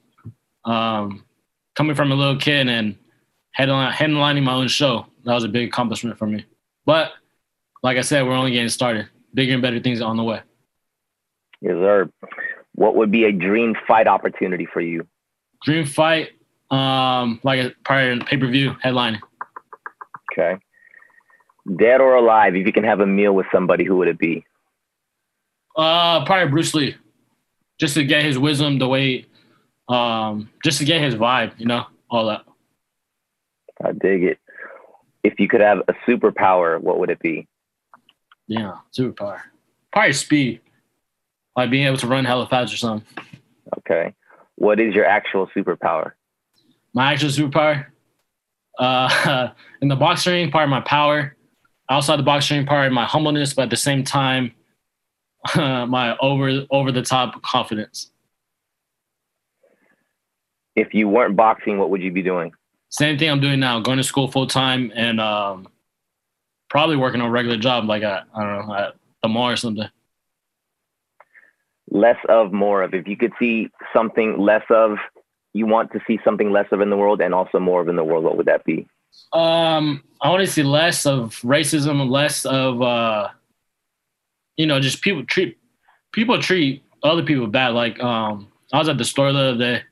Um, 0.64 1.24
coming 1.74 1.96
from 1.96 2.12
a 2.12 2.14
little 2.14 2.36
kid 2.36 2.68
and 2.68 2.96
headline, 3.52 3.92
headlining 3.92 4.42
my 4.42 4.52
own 4.52 4.68
show, 4.68 5.06
that 5.24 5.32
was 5.32 5.44
a 5.44 5.48
big 5.48 5.68
accomplishment 5.68 6.18
for 6.18 6.26
me. 6.26 6.44
But 6.84 7.12
like 7.82 7.96
I 7.96 8.02
said, 8.02 8.26
we're 8.26 8.34
only 8.34 8.52
getting 8.52 8.68
started. 8.68 9.08
Bigger 9.32 9.54
and 9.54 9.62
better 9.62 9.80
things 9.80 10.00
on 10.00 10.16
the 10.16 10.22
way. 10.22 10.40
Yes, 11.60 11.74
sir. 11.74 12.10
What 12.74 12.94
would 12.96 13.10
be 13.10 13.24
a 13.24 13.32
dream 13.32 13.74
fight 13.88 14.06
opportunity 14.06 14.66
for 14.70 14.80
you? 14.80 15.06
Dream 15.66 15.84
fight, 15.84 16.30
um, 16.70 17.40
like 17.42 17.60
a 17.60 17.72
prior 17.84 18.16
pay 18.20 18.36
per 18.36 18.46
view 18.46 18.76
headlining. 18.84 19.18
Okay. 20.32 20.58
Dead 21.76 22.00
or 22.00 22.14
alive, 22.14 22.54
if 22.54 22.64
you 22.64 22.72
can 22.72 22.84
have 22.84 23.00
a 23.00 23.06
meal 23.06 23.32
with 23.32 23.46
somebody, 23.50 23.84
who 23.84 23.96
would 23.96 24.06
it 24.06 24.16
be? 24.16 24.44
Uh, 25.76 26.24
probably 26.24 26.48
Bruce 26.48 26.72
Lee, 26.72 26.94
just 27.80 27.94
to 27.94 28.04
get 28.04 28.22
his 28.22 28.38
wisdom, 28.38 28.78
the 28.78 28.86
way, 28.86 29.26
um, 29.88 30.48
just 30.62 30.78
to 30.78 30.84
get 30.84 31.02
his 31.02 31.16
vibe, 31.16 31.58
you 31.58 31.66
know, 31.66 31.84
all 32.08 32.26
that. 32.26 32.44
I 33.84 33.90
dig 33.90 34.22
it. 34.22 34.38
If 35.24 35.40
you 35.40 35.48
could 35.48 35.60
have 35.60 35.80
a 35.88 35.94
superpower, 36.08 36.80
what 36.80 37.00
would 37.00 37.10
it 37.10 37.18
be? 37.18 37.48
Yeah, 38.46 38.76
superpower. 38.96 39.40
Probably 39.92 40.12
speed, 40.12 40.60
like 41.56 41.70
being 41.70 41.88
able 41.88 41.96
to 41.96 42.06
run 42.06 42.24
hella 42.24 42.46
fast 42.46 42.72
or 42.72 42.76
something. 42.76 43.24
Okay. 43.78 44.14
What 44.56 44.80
is 44.80 44.94
your 44.94 45.04
actual 45.04 45.48
superpower? 45.56 46.12
My 46.92 47.12
actual 47.12 47.30
superpower, 47.30 47.86
uh, 48.78 49.48
in 49.80 49.88
the 49.88 49.96
boxing 49.96 50.32
ring, 50.32 50.50
part 50.50 50.64
of 50.64 50.70
my 50.70 50.80
power. 50.80 51.36
Outside 51.88 52.16
the 52.16 52.24
boxing 52.24 52.58
ring, 52.58 52.66
part 52.66 52.86
of 52.86 52.92
my 52.92 53.04
humbleness, 53.04 53.54
but 53.54 53.62
at 53.62 53.70
the 53.70 53.76
same 53.76 54.02
time, 54.02 54.52
my 55.56 56.16
over 56.18 56.66
over 56.70 56.90
the 56.90 57.02
top 57.02 57.40
confidence. 57.42 58.10
If 60.74 60.92
you 60.92 61.08
weren't 61.08 61.36
boxing, 61.36 61.78
what 61.78 61.90
would 61.90 62.02
you 62.02 62.12
be 62.12 62.22
doing? 62.22 62.52
Same 62.90 63.18
thing 63.18 63.30
I'm 63.30 63.40
doing 63.40 63.60
now, 63.60 63.80
going 63.80 63.98
to 63.98 64.04
school 64.04 64.30
full 64.30 64.46
time 64.46 64.92
and 64.94 65.20
um, 65.20 65.68
probably 66.68 66.96
working 66.96 67.20
a 67.20 67.30
regular 67.30 67.56
job 67.56 67.84
like 67.84 68.02
at, 68.02 68.24
I 68.34 68.42
don't 68.42 68.68
know, 68.68 68.74
at 68.74 68.94
the 69.22 69.28
mall 69.28 69.50
or 69.50 69.56
something. 69.56 69.88
Less 71.90 72.18
of, 72.28 72.52
more 72.52 72.82
of. 72.82 72.94
If 72.94 73.06
you 73.06 73.16
could 73.16 73.32
see 73.38 73.70
something 73.94 74.38
less 74.38 74.64
of, 74.70 74.98
you 75.52 75.66
want 75.66 75.92
to 75.92 76.00
see 76.06 76.18
something 76.24 76.50
less 76.50 76.66
of 76.72 76.80
in 76.80 76.90
the 76.90 76.96
world 76.96 77.20
and 77.20 77.34
also 77.34 77.58
more 77.58 77.80
of 77.80 77.88
in 77.88 77.96
the 77.96 78.04
world, 78.04 78.24
what 78.24 78.36
would 78.36 78.46
that 78.46 78.64
be? 78.64 78.86
Um, 79.32 80.02
I 80.20 80.30
want 80.30 80.44
to 80.44 80.50
see 80.50 80.62
less 80.62 81.06
of 81.06 81.40
racism, 81.42 82.10
less 82.10 82.44
of 82.44 82.82
uh, 82.82 83.28
you 84.56 84.66
know, 84.66 84.80
just 84.80 85.02
people 85.02 85.24
treat 85.24 85.58
people 86.12 86.40
treat 86.40 86.82
other 87.02 87.22
people 87.22 87.46
bad. 87.46 87.68
Like 87.68 88.02
um, 88.02 88.48
I 88.72 88.78
was 88.78 88.88
at 88.88 88.98
the 88.98 89.04
store 89.04 89.32
the 89.32 89.38
other 89.38 89.58
day, 89.58 89.82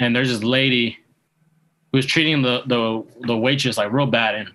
and 0.00 0.14
there's 0.14 0.28
this 0.28 0.42
lady 0.42 0.98
who 1.92 1.98
was 1.98 2.06
treating 2.06 2.42
the 2.42 2.62
the 2.66 3.04
the 3.26 3.36
waitress 3.36 3.78
like 3.78 3.92
real 3.92 4.06
bad, 4.06 4.34
and 4.34 4.50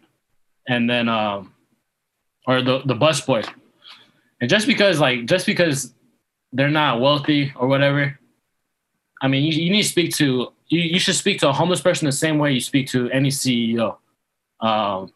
and 0.68 0.90
then 0.90 1.10
um, 1.10 1.54
or 2.48 2.62
the 2.62 2.82
the 2.86 2.96
bus 2.96 3.22
boy, 3.22 3.42
and 4.42 4.50
just 4.50 4.68
because 4.68 5.00
like 5.00 5.26
just 5.26 5.46
because 5.46 5.94
they're 6.52 6.70
not 6.70 7.00
wealthy 7.00 7.54
or 7.56 7.68
whatever, 7.68 8.20
I 9.22 9.28
mean 9.28 9.44
you, 9.44 9.52
you 9.52 9.72
need 9.72 9.84
to 9.84 9.90
speak 9.90 10.16
to 10.16 10.52
you, 10.68 10.82
you 10.82 11.00
should 11.00 11.16
speak 11.16 11.40
to 11.40 11.50
a 11.50 11.54
homeless 11.54 11.82
person 11.82 12.06
the 12.06 12.12
same 12.12 12.38
way 12.38 12.54
you 12.54 12.62
speak 12.62 12.88
to 12.90 13.10
any 13.12 13.30
CEO. 13.30 13.98
Um, 14.60 15.12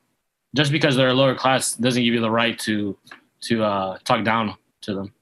just 0.56 0.72
because 0.72 0.96
they're 0.96 1.10
a 1.10 1.14
lower 1.14 1.36
class 1.36 1.74
doesn't 1.74 2.04
give 2.04 2.14
you 2.14 2.22
the 2.22 2.32
right 2.32 2.58
to 2.60 2.98
to 3.42 3.64
uh, 3.64 3.98
talk 4.04 4.24
down 4.24 4.56
to 4.82 4.94
them. 4.94 5.14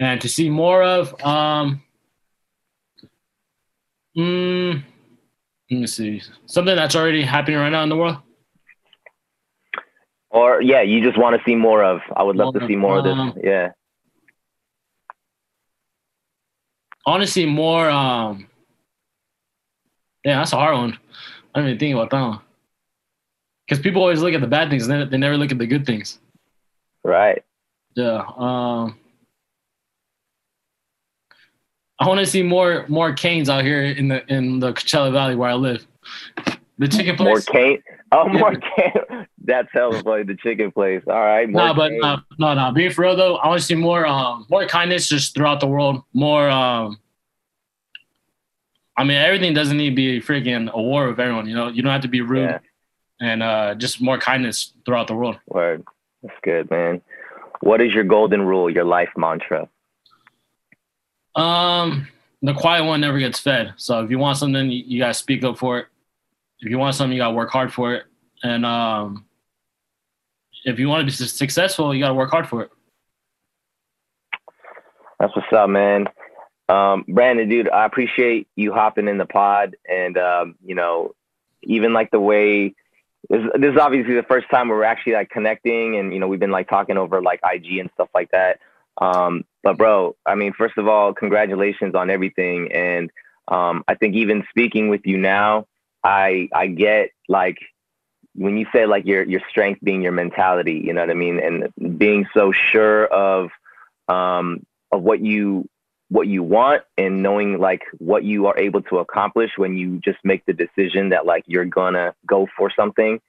And 0.00 0.20
to 0.20 0.28
see 0.28 0.48
more 0.48 0.82
of, 0.82 1.12
um, 1.24 1.82
mm, 4.16 4.82
let 5.70 5.80
me 5.80 5.86
see, 5.86 6.22
something 6.46 6.76
that's 6.76 6.94
already 6.94 7.22
happening 7.22 7.58
right 7.58 7.70
now 7.70 7.82
in 7.82 7.88
the 7.88 7.96
world. 7.96 8.18
Or 10.30 10.60
yeah, 10.62 10.82
you 10.82 11.02
just 11.02 11.18
want 11.18 11.36
to 11.36 11.42
see 11.44 11.56
more 11.56 11.82
of. 11.82 12.00
I 12.14 12.22
would 12.22 12.36
love 12.36 12.54
to 12.54 12.66
see 12.66 12.76
more 12.76 12.98
of, 12.98 13.06
of 13.06 13.34
this. 13.34 13.44
Yeah. 13.44 13.72
Honestly, 17.08 17.46
more. 17.46 17.88
Um, 17.88 18.46
yeah, 20.24 20.40
that's 20.40 20.52
a 20.52 20.56
hard 20.56 20.76
one. 20.76 20.98
I 21.54 21.60
didn't 21.60 21.70
even 21.70 21.78
think 21.78 21.94
about 21.94 22.10
that 22.10 22.20
one. 22.20 22.40
Because 23.66 23.82
people 23.82 24.02
always 24.02 24.20
look 24.20 24.34
at 24.34 24.42
the 24.42 24.46
bad 24.46 24.68
things, 24.68 24.86
and 24.86 25.10
they 25.10 25.16
never 25.16 25.38
look 25.38 25.50
at 25.50 25.56
the 25.56 25.66
good 25.66 25.86
things. 25.86 26.18
Right. 27.02 27.42
Yeah. 27.94 28.22
Um, 28.36 28.98
I 31.98 32.06
want 32.06 32.20
to 32.20 32.26
see 32.26 32.42
more 32.42 32.84
more 32.88 33.14
Cane's 33.14 33.48
out 33.48 33.64
here 33.64 33.84
in 33.84 34.08
the 34.08 34.22
in 34.30 34.60
the 34.60 34.74
Coachella 34.74 35.10
Valley 35.10 35.34
where 35.34 35.48
I 35.48 35.54
live. 35.54 35.86
The 36.76 36.88
chicken 36.88 37.16
place. 37.16 37.48
More 37.48 37.54
cane. 37.54 37.82
Oh, 38.12 38.28
more 38.28 38.54
cane. 38.76 39.26
That's 39.48 39.68
hella 39.72 40.02
like 40.04 40.26
The 40.26 40.36
chicken 40.36 40.70
place. 40.70 41.02
All 41.08 41.14
right. 41.14 41.48
No, 41.48 41.72
but 41.72 41.90
no, 41.92 42.18
no, 42.38 42.54
no. 42.54 42.70
Being 42.70 42.92
for 42.92 43.02
real 43.02 43.16
though, 43.16 43.36
I 43.36 43.48
want 43.48 43.60
to 43.60 43.66
see 43.66 43.74
more 43.74 44.06
um 44.06 44.46
more 44.48 44.66
kindness 44.66 45.08
just 45.08 45.34
throughout 45.34 45.58
the 45.58 45.66
world. 45.66 46.02
More 46.12 46.48
um. 46.48 47.00
I 48.96 49.04
mean, 49.04 49.16
everything 49.16 49.54
doesn't 49.54 49.76
need 49.76 49.90
to 49.90 49.96
be 49.96 50.20
freaking 50.20 50.70
a 50.70 50.82
war 50.82 51.08
with 51.08 51.18
everyone. 51.18 51.48
You 51.48 51.54
know, 51.54 51.68
you 51.68 51.82
don't 51.82 51.92
have 51.92 52.02
to 52.02 52.08
be 52.08 52.20
rude, 52.20 52.50
yeah. 52.50 52.58
and 53.20 53.42
uh, 53.44 53.74
just 53.76 54.00
more 54.00 54.18
kindness 54.18 54.72
throughout 54.84 55.06
the 55.06 55.14
world. 55.14 55.36
Word. 55.46 55.84
That's 56.22 56.34
good, 56.42 56.68
man. 56.68 57.00
What 57.60 57.80
is 57.80 57.94
your 57.94 58.02
golden 58.02 58.42
rule? 58.42 58.68
Your 58.68 58.84
life 58.84 59.10
mantra? 59.16 59.68
Um, 61.36 62.08
the 62.42 62.54
quiet 62.54 62.84
one 62.84 63.00
never 63.00 63.20
gets 63.20 63.38
fed. 63.38 63.74
So 63.76 64.02
if 64.02 64.10
you 64.10 64.18
want 64.18 64.36
something, 64.36 64.68
you, 64.68 64.82
you 64.84 64.98
gotta 64.98 65.14
speak 65.14 65.44
up 65.44 65.58
for 65.58 65.78
it. 65.78 65.86
If 66.58 66.68
you 66.68 66.78
want 66.78 66.96
something, 66.96 67.16
you 67.16 67.22
gotta 67.22 67.36
work 67.36 67.50
hard 67.50 67.72
for 67.72 67.94
it. 67.94 68.04
And 68.42 68.66
um, 68.66 69.24
if 70.68 70.78
you 70.78 70.88
want 70.88 71.00
to 71.00 71.06
be 71.06 71.26
successful, 71.26 71.94
you 71.94 72.00
gotta 72.00 72.14
work 72.14 72.30
hard 72.30 72.48
for 72.48 72.62
it. 72.62 72.70
That's 75.18 75.34
what's 75.34 75.52
up, 75.52 75.68
man. 75.68 76.06
Um, 76.68 77.04
Brandun, 77.08 77.48
dude, 77.48 77.70
I 77.70 77.86
appreciate 77.86 78.46
you 78.54 78.72
hopping 78.72 79.08
in 79.08 79.18
the 79.18 79.26
pod, 79.26 79.76
and 79.88 80.16
um, 80.18 80.56
you 80.64 80.74
know, 80.74 81.14
even 81.62 81.92
like 81.92 82.10
the 82.10 82.20
way 82.20 82.74
this, 83.28 83.42
this 83.58 83.72
is 83.72 83.78
obviously 83.78 84.14
the 84.14 84.22
first 84.22 84.48
time 84.50 84.68
we're 84.68 84.84
actually 84.84 85.14
like 85.14 85.30
connecting, 85.30 85.96
and 85.96 86.12
you 86.12 86.20
know, 86.20 86.28
we've 86.28 86.40
been 86.40 86.50
like 86.50 86.68
talking 86.68 86.96
over 86.96 87.20
like 87.20 87.40
IG 87.42 87.78
and 87.78 87.90
stuff 87.94 88.08
like 88.14 88.30
that. 88.30 88.60
Um, 89.00 89.44
but 89.62 89.76
bro, 89.76 90.16
I 90.26 90.34
mean, 90.34 90.52
first 90.52 90.76
of 90.76 90.88
all, 90.88 91.12
congratulations 91.14 91.94
on 91.94 92.10
everything. 92.10 92.72
And 92.72 93.10
um, 93.48 93.84
I 93.88 93.94
think 93.94 94.14
even 94.14 94.44
speaking 94.50 94.88
with 94.88 95.02
you 95.04 95.16
now, 95.18 95.66
I 96.04 96.48
I 96.54 96.68
get 96.68 97.10
like 97.28 97.58
when 98.38 98.56
you 98.56 98.66
say 98.72 98.86
like 98.86 99.04
your 99.04 99.22
your 99.24 99.42
strength 99.50 99.80
being 99.82 100.02
your 100.02 100.12
mentality, 100.12 100.80
you 100.84 100.92
know 100.92 101.00
what 101.00 101.10
I 101.10 101.14
mean, 101.14 101.40
and 101.40 101.98
being 101.98 102.26
so 102.34 102.52
sure 102.52 103.06
of 103.06 103.50
um, 104.08 104.64
of 104.92 105.02
what 105.02 105.20
you 105.20 105.68
what 106.10 106.26
you 106.26 106.42
want 106.42 106.82
and 106.96 107.22
knowing 107.22 107.58
like 107.58 107.82
what 107.98 108.24
you 108.24 108.46
are 108.46 108.58
able 108.58 108.80
to 108.82 108.98
accomplish 108.98 109.50
when 109.56 109.76
you 109.76 109.98
just 109.98 110.18
make 110.24 110.46
the 110.46 110.54
decision 110.54 111.10
that 111.10 111.26
like 111.26 111.44
you're 111.46 111.66
gonna 111.66 112.14
go 112.26 112.46
for 112.56 112.70
something. 112.74 113.20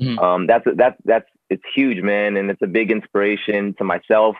Mm-hmm. 0.00 0.18
Um, 0.18 0.46
that's 0.46 0.64
that's 0.74 1.00
that's 1.04 1.28
it's 1.50 1.64
huge, 1.74 2.02
man, 2.02 2.36
and 2.36 2.50
it's 2.50 2.62
a 2.62 2.66
big 2.66 2.90
inspiration 2.90 3.74
to 3.74 3.84
myself 3.84 4.36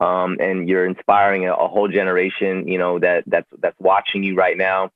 um, 0.00 0.38
and 0.40 0.68
you're 0.68 0.86
inspiring 0.86 1.46
a, 1.46 1.52
a, 1.52 1.68
whole 1.68 1.86
generation, 1.86 2.66
you 2.66 2.78
know, 2.78 2.98
that 2.98 3.24
that's 3.26 3.48
that's 3.58 3.78
watching 3.78 4.22
you 4.22 4.34
right 4.34 4.56
now, 4.56 4.90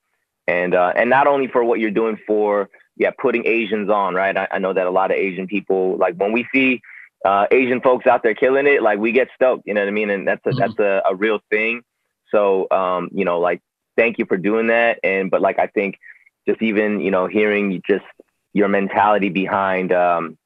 and 0.49 0.75
uh, 0.75 0.93
and 0.97 1.11
not 1.11 1.27
only 1.27 1.47
for 1.47 1.63
what 1.63 1.79
you're 1.79 1.91
doing 1.91 2.19
for 2.27 2.71
yeah 2.97 3.11
putting 3.19 3.47
Asians 3.47 3.91
on, 3.91 4.15
right? 4.15 4.37
I, 4.37 4.49
I 4.53 4.59
know 4.59 4.73
that 4.73 4.87
a 4.87 4.91
lot 4.91 5.11
of 5.11 5.17
Asian 5.17 5.47
people 5.47 5.97
like 5.97 6.15
when 6.17 6.33
we 6.33 6.47
see 6.53 6.81
uh, 7.25 7.47
Asian 7.51 7.81
folks 7.81 8.07
out 8.07 8.23
there 8.23 8.35
killing 8.35 8.67
it, 8.67 8.83
like 8.83 8.99
we 8.99 9.11
get 9.13 9.29
stoked, 9.35 9.67
you 9.67 9.73
know 9.75 9.81
what 9.81 9.89
I 9.89 9.93
mean? 9.93 10.11
And 10.11 10.29
that's 10.29 10.45
a 10.45 10.51
mm-hmm. 10.51 10.59
that's 10.59 10.79
a, 10.79 11.03
a 11.09 11.15
real 11.15 11.41
thing. 11.51 11.83
So 12.31 12.67
um, 12.71 13.09
you 13.13 13.25
know, 13.25 13.41
like 13.41 13.63
thank 13.97 14.19
you 14.19 14.27
for 14.27 14.37
doing 14.37 14.69
that, 14.69 14.99
and 15.03 15.31
but 15.31 15.41
like 15.41 15.59
I 15.59 15.67
think 15.69 15.99
just 16.47 16.61
even 16.63 17.01
you 17.01 17.11
know 17.11 17.27
hearing 17.27 17.83
just 17.89 18.05
your 18.53 18.69
mentality 18.69 19.31
behind 19.31 19.93
um, 19.93 20.37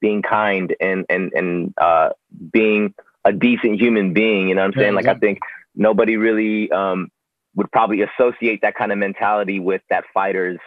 being 0.00 0.22
kind 0.22 0.74
and 0.80 1.04
and 1.08 1.32
and 1.32 1.74
uh, 1.76 2.10
being 2.52 2.94
a 3.24 3.32
decent 3.32 3.80
human 3.80 4.12
being. 4.12 4.48
You 4.48 4.54
know 4.54 4.62
what 4.62 4.76
I'm 4.76 4.80
saying? 4.80 4.94
Like 4.94 5.06
I 5.06 5.14
think 5.14 5.40
nobody 5.74 6.16
really 6.16 6.70
um, 6.70 7.10
would 7.54 7.70
probably 7.70 8.02
associate 8.02 8.62
that 8.62 8.74
kind 8.74 8.92
of 8.92 8.98
mentality 8.98 9.60
with 9.60 9.82
that 9.90 10.04
fighter's 10.14 10.58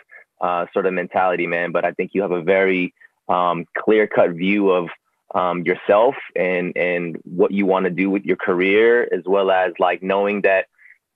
uh, 0.43 0.65
sort 0.73 0.85
of 0.85 0.93
mentality, 0.93 1.47
man. 1.47 1.71
But 1.71 1.85
I 1.85 1.91
think 1.93 2.11
you 2.13 2.21
have 2.21 2.31
a 2.31 2.41
very 2.41 2.93
um, 3.29 3.65
clear 3.77 4.05
cut 4.05 4.31
view 4.31 4.69
of 4.69 4.89
um, 5.33 5.63
yourself 5.63 6.15
and 6.35 6.75
and 6.77 7.17
what 7.23 7.51
you 7.51 7.65
want 7.65 7.85
to 7.85 7.89
do 7.89 8.09
with 8.09 8.23
your 8.23 8.35
career, 8.35 9.07
as 9.11 9.23
well 9.25 9.49
as 9.49 9.71
like 9.79 10.03
knowing 10.03 10.41
that 10.41 10.67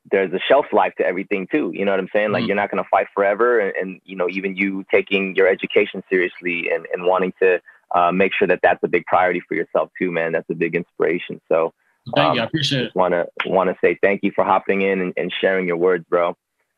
there's 0.10 0.32
a 0.34 0.40
shelf 0.40 0.66
life 0.72 0.94
to 0.98 1.06
everything 1.06 1.48
too. 1.52 1.72
You 1.74 1.86
know 1.86 1.92
what 1.92 2.00
I'm 2.00 2.10
saying? 2.14 2.32
Like 2.32 2.42
mm-hmm. 2.42 2.48
you're 2.48 2.56
not 2.56 2.72
going 2.72 2.84
to 2.84 2.90
fight 2.90 3.08
forever, 3.14 3.60
and, 3.60 3.76
and, 3.76 4.02
you 4.06 4.16
know 4.16 4.30
even 4.30 4.56
you 4.56 4.86
taking 4.90 5.36
your 5.36 5.48
education 5.48 6.02
seriously 6.10 6.70
and, 6.74 6.88
and 6.94 7.06
wanting 7.06 7.34
to 7.42 7.60
uh, 7.94 8.12
make 8.12 8.34
sure 8.34 8.48
that 8.48 8.60
that's 8.64 8.80
a 8.84 8.88
big 8.88 9.06
priority 9.06 9.42
for 9.48 9.56
yourself 9.56 9.90
too, 10.00 10.12
man. 10.12 10.32
That's 10.32 10.50
a 10.50 10.56
big 10.56 10.76
inspiration. 10.76 11.42
So, 11.50 11.74
thank 12.16 12.30
um, 12.30 12.36
you. 12.36 12.42
I 12.42 12.46
appreciate 12.46 12.86
it. 12.86 12.96
Want 12.96 13.14
to 13.14 13.28
want 13.46 13.70
to 13.70 13.76
say 13.82 14.00
thank 14.02 14.24
you 14.24 14.32
for 14.34 14.46
hopping 14.46 14.82
in 14.82 15.02
and, 15.02 15.14
and, 15.18 15.34
sharing 15.42 15.68
your 15.68 15.78
words, 15.78 16.06
bro. 16.10 16.36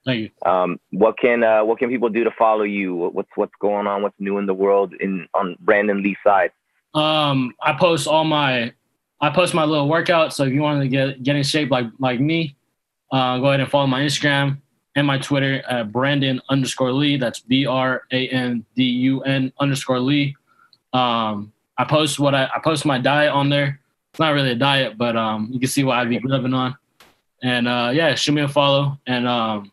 Thank 0.10 0.22
you. 0.22 0.52
Um, 0.52 0.80
what 0.90 1.20
can 1.20 1.44
uh, 1.44 1.64
what 1.64 1.78
can 1.78 1.90
people 1.90 2.10
do 2.10 2.24
to 2.24 2.32
follow 2.32 2.64
you? 2.64 2.96
What's 2.96 3.30
what's 3.36 3.54
going 3.60 3.86
on? 3.86 4.02
What's 4.02 4.20
new 4.20 4.40
in 4.40 4.48
the 4.48 4.56
world 4.56 4.96
in 5.00 5.28
on 5.36 5.56
Brandun 5.64 6.02
Lee's 6.04 6.18
side? 6.24 6.52
Um, 6.96 7.54
I 7.62 7.74
post 7.74 8.08
all 8.08 8.24
my 8.24 8.74
I 9.22 9.30
post 9.30 9.54
my 9.54 9.66
little 9.66 9.88
workouts. 9.88 10.34
So 10.34 10.46
if 10.46 10.54
you 10.54 10.62
want 10.62 10.82
to 10.82 10.88
get 10.88 11.22
get 11.22 11.36
in 11.36 11.44
shape 11.44 11.70
like 11.70 11.86
like 12.00 12.20
me, 12.20 12.56
uh, 13.12 13.38
go 13.38 13.50
ahead 13.50 13.60
and 13.60 13.70
follow 13.70 13.86
my 13.86 14.02
Instagram 14.02 14.58
and 14.96 15.06
my 15.06 15.20
Twitter 15.20 15.62
at 15.70 15.92
Brandun 15.92 16.40
underscore 16.50 16.92
Lee. 16.92 17.18
That's 17.18 17.40
B 17.42 17.68
R 17.68 18.02
A 18.12 18.28
N 18.30 18.66
D 18.76 18.84
U 18.84 19.22
N 19.22 19.54
underscore 19.60 20.00
Lee. 20.00 20.36
Um, 20.92 21.54
I 21.78 21.84
post 21.84 22.20
what 22.20 22.34
I, 22.34 22.46
I 22.46 22.60
post 22.64 22.84
my 22.84 22.98
diet 22.98 23.32
on 23.32 23.50
there. 23.50 23.80
It's 24.12 24.20
not 24.20 24.34
really 24.34 24.54
a 24.54 24.56
diet, 24.56 24.98
but 24.98 25.16
um, 25.16 25.50
you 25.52 25.60
can 25.60 25.70
see 25.70 25.84
what 25.84 26.00
I'd 26.00 26.10
be 26.10 26.20
living 26.24 26.56
on. 26.56 26.76
And 27.44 27.68
uh, 27.68 27.92
yeah, 27.94 28.16
shoot 28.16 28.32
me 28.32 28.42
a 28.42 28.48
follow. 28.48 28.98
And 29.06 29.28
um, 29.28 29.72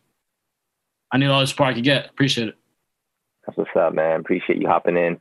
I 1.11 1.17
need 1.17 1.27
all 1.27 1.39
the 1.39 1.47
support 1.47 1.69
I 1.69 1.73
can 1.73 1.83
get. 1.83 2.09
Appreciate 2.09 2.49
it. 2.49 2.55
That's 3.45 3.57
what's 3.57 3.75
up, 3.75 3.93
man. 3.93 4.19
Appreciate 4.19 4.61
you 4.61 4.67
hopping 4.67 4.97
in. 4.97 5.19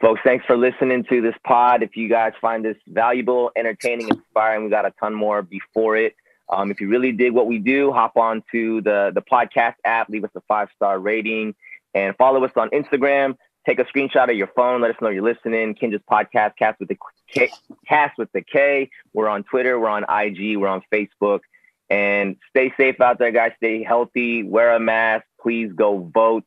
Folks, 0.00 0.20
thanks 0.24 0.44
for 0.46 0.56
listening 0.56 1.04
to 1.10 1.20
this 1.20 1.34
pod. 1.44 1.82
If 1.82 1.96
you 1.96 2.08
guys 2.08 2.32
find 2.40 2.64
this 2.64 2.76
valuable, 2.86 3.50
entertaining, 3.56 4.08
inspiring, 4.08 4.64
we 4.64 4.70
got 4.70 4.86
a 4.86 4.92
ton 5.00 5.14
more 5.14 5.42
before 5.42 5.96
it. 5.96 6.14
Um, 6.48 6.70
if 6.70 6.80
you 6.80 6.88
really 6.88 7.12
dig 7.12 7.32
what 7.32 7.46
we 7.46 7.58
do, 7.58 7.92
hop 7.92 8.16
on 8.16 8.42
to 8.52 8.80
the, 8.82 9.10
the 9.14 9.22
podcast 9.22 9.74
app, 9.84 10.08
leave 10.08 10.24
us 10.24 10.30
a 10.36 10.40
five 10.42 10.68
star 10.76 10.98
rating, 10.98 11.54
and 11.94 12.14
follow 12.16 12.44
us 12.44 12.52
on 12.56 12.70
Instagram 12.70 13.36
take 13.66 13.78
a 13.78 13.84
screenshot 13.84 14.30
of 14.30 14.36
your 14.36 14.46
phone. 14.48 14.80
Let 14.80 14.92
us 14.92 14.96
know 15.02 15.08
you're 15.08 15.22
listening. 15.22 15.74
Kinjaz 15.74 16.00
podcast, 16.10 16.56
Cast 16.56 16.78
with 16.78 16.88
the 16.88 16.96
K, 17.28 17.50
Cast 17.86 18.16
with 18.16 18.30
the 18.32 18.42
K. 18.42 18.88
We're 19.12 19.28
on 19.28 19.42
Twitter. 19.42 19.78
We're 19.78 19.88
on 19.88 20.04
IG. 20.04 20.56
We're 20.56 20.68
on 20.68 20.82
Facebook. 20.92 21.40
And 21.88 22.36
stay 22.50 22.72
safe 22.76 23.00
out 23.00 23.18
there, 23.18 23.30
guys. 23.30 23.52
Stay 23.58 23.82
healthy. 23.82 24.42
Wear 24.42 24.74
a 24.74 24.80
mask. 24.80 25.24
Please 25.40 25.70
go 25.74 26.10
vote. 26.12 26.44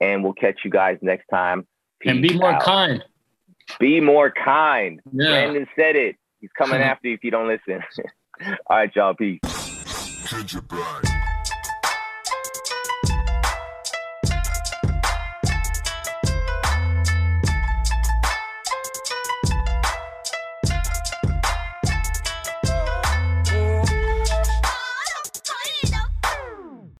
And 0.00 0.24
we'll 0.24 0.32
catch 0.32 0.60
you 0.64 0.70
guys 0.70 0.98
next 1.02 1.26
time. 1.28 1.66
Peace 2.00 2.12
and 2.12 2.22
be 2.22 2.38
more 2.38 2.52
out. 2.52 2.62
kind. 2.62 3.04
Be 3.78 4.00
more 4.00 4.30
kind. 4.30 5.00
Yeah. 5.12 5.26
Brandun 5.26 5.66
said 5.76 5.96
it. 5.96 6.16
He's 6.40 6.50
coming 6.56 6.80
after 6.80 7.08
you 7.08 7.14
if 7.14 7.24
you 7.24 7.30
don't 7.30 7.48
listen. 7.48 7.82
All 8.66 8.76
right, 8.78 8.90
y'all. 8.96 9.14
Peace. 9.14 9.40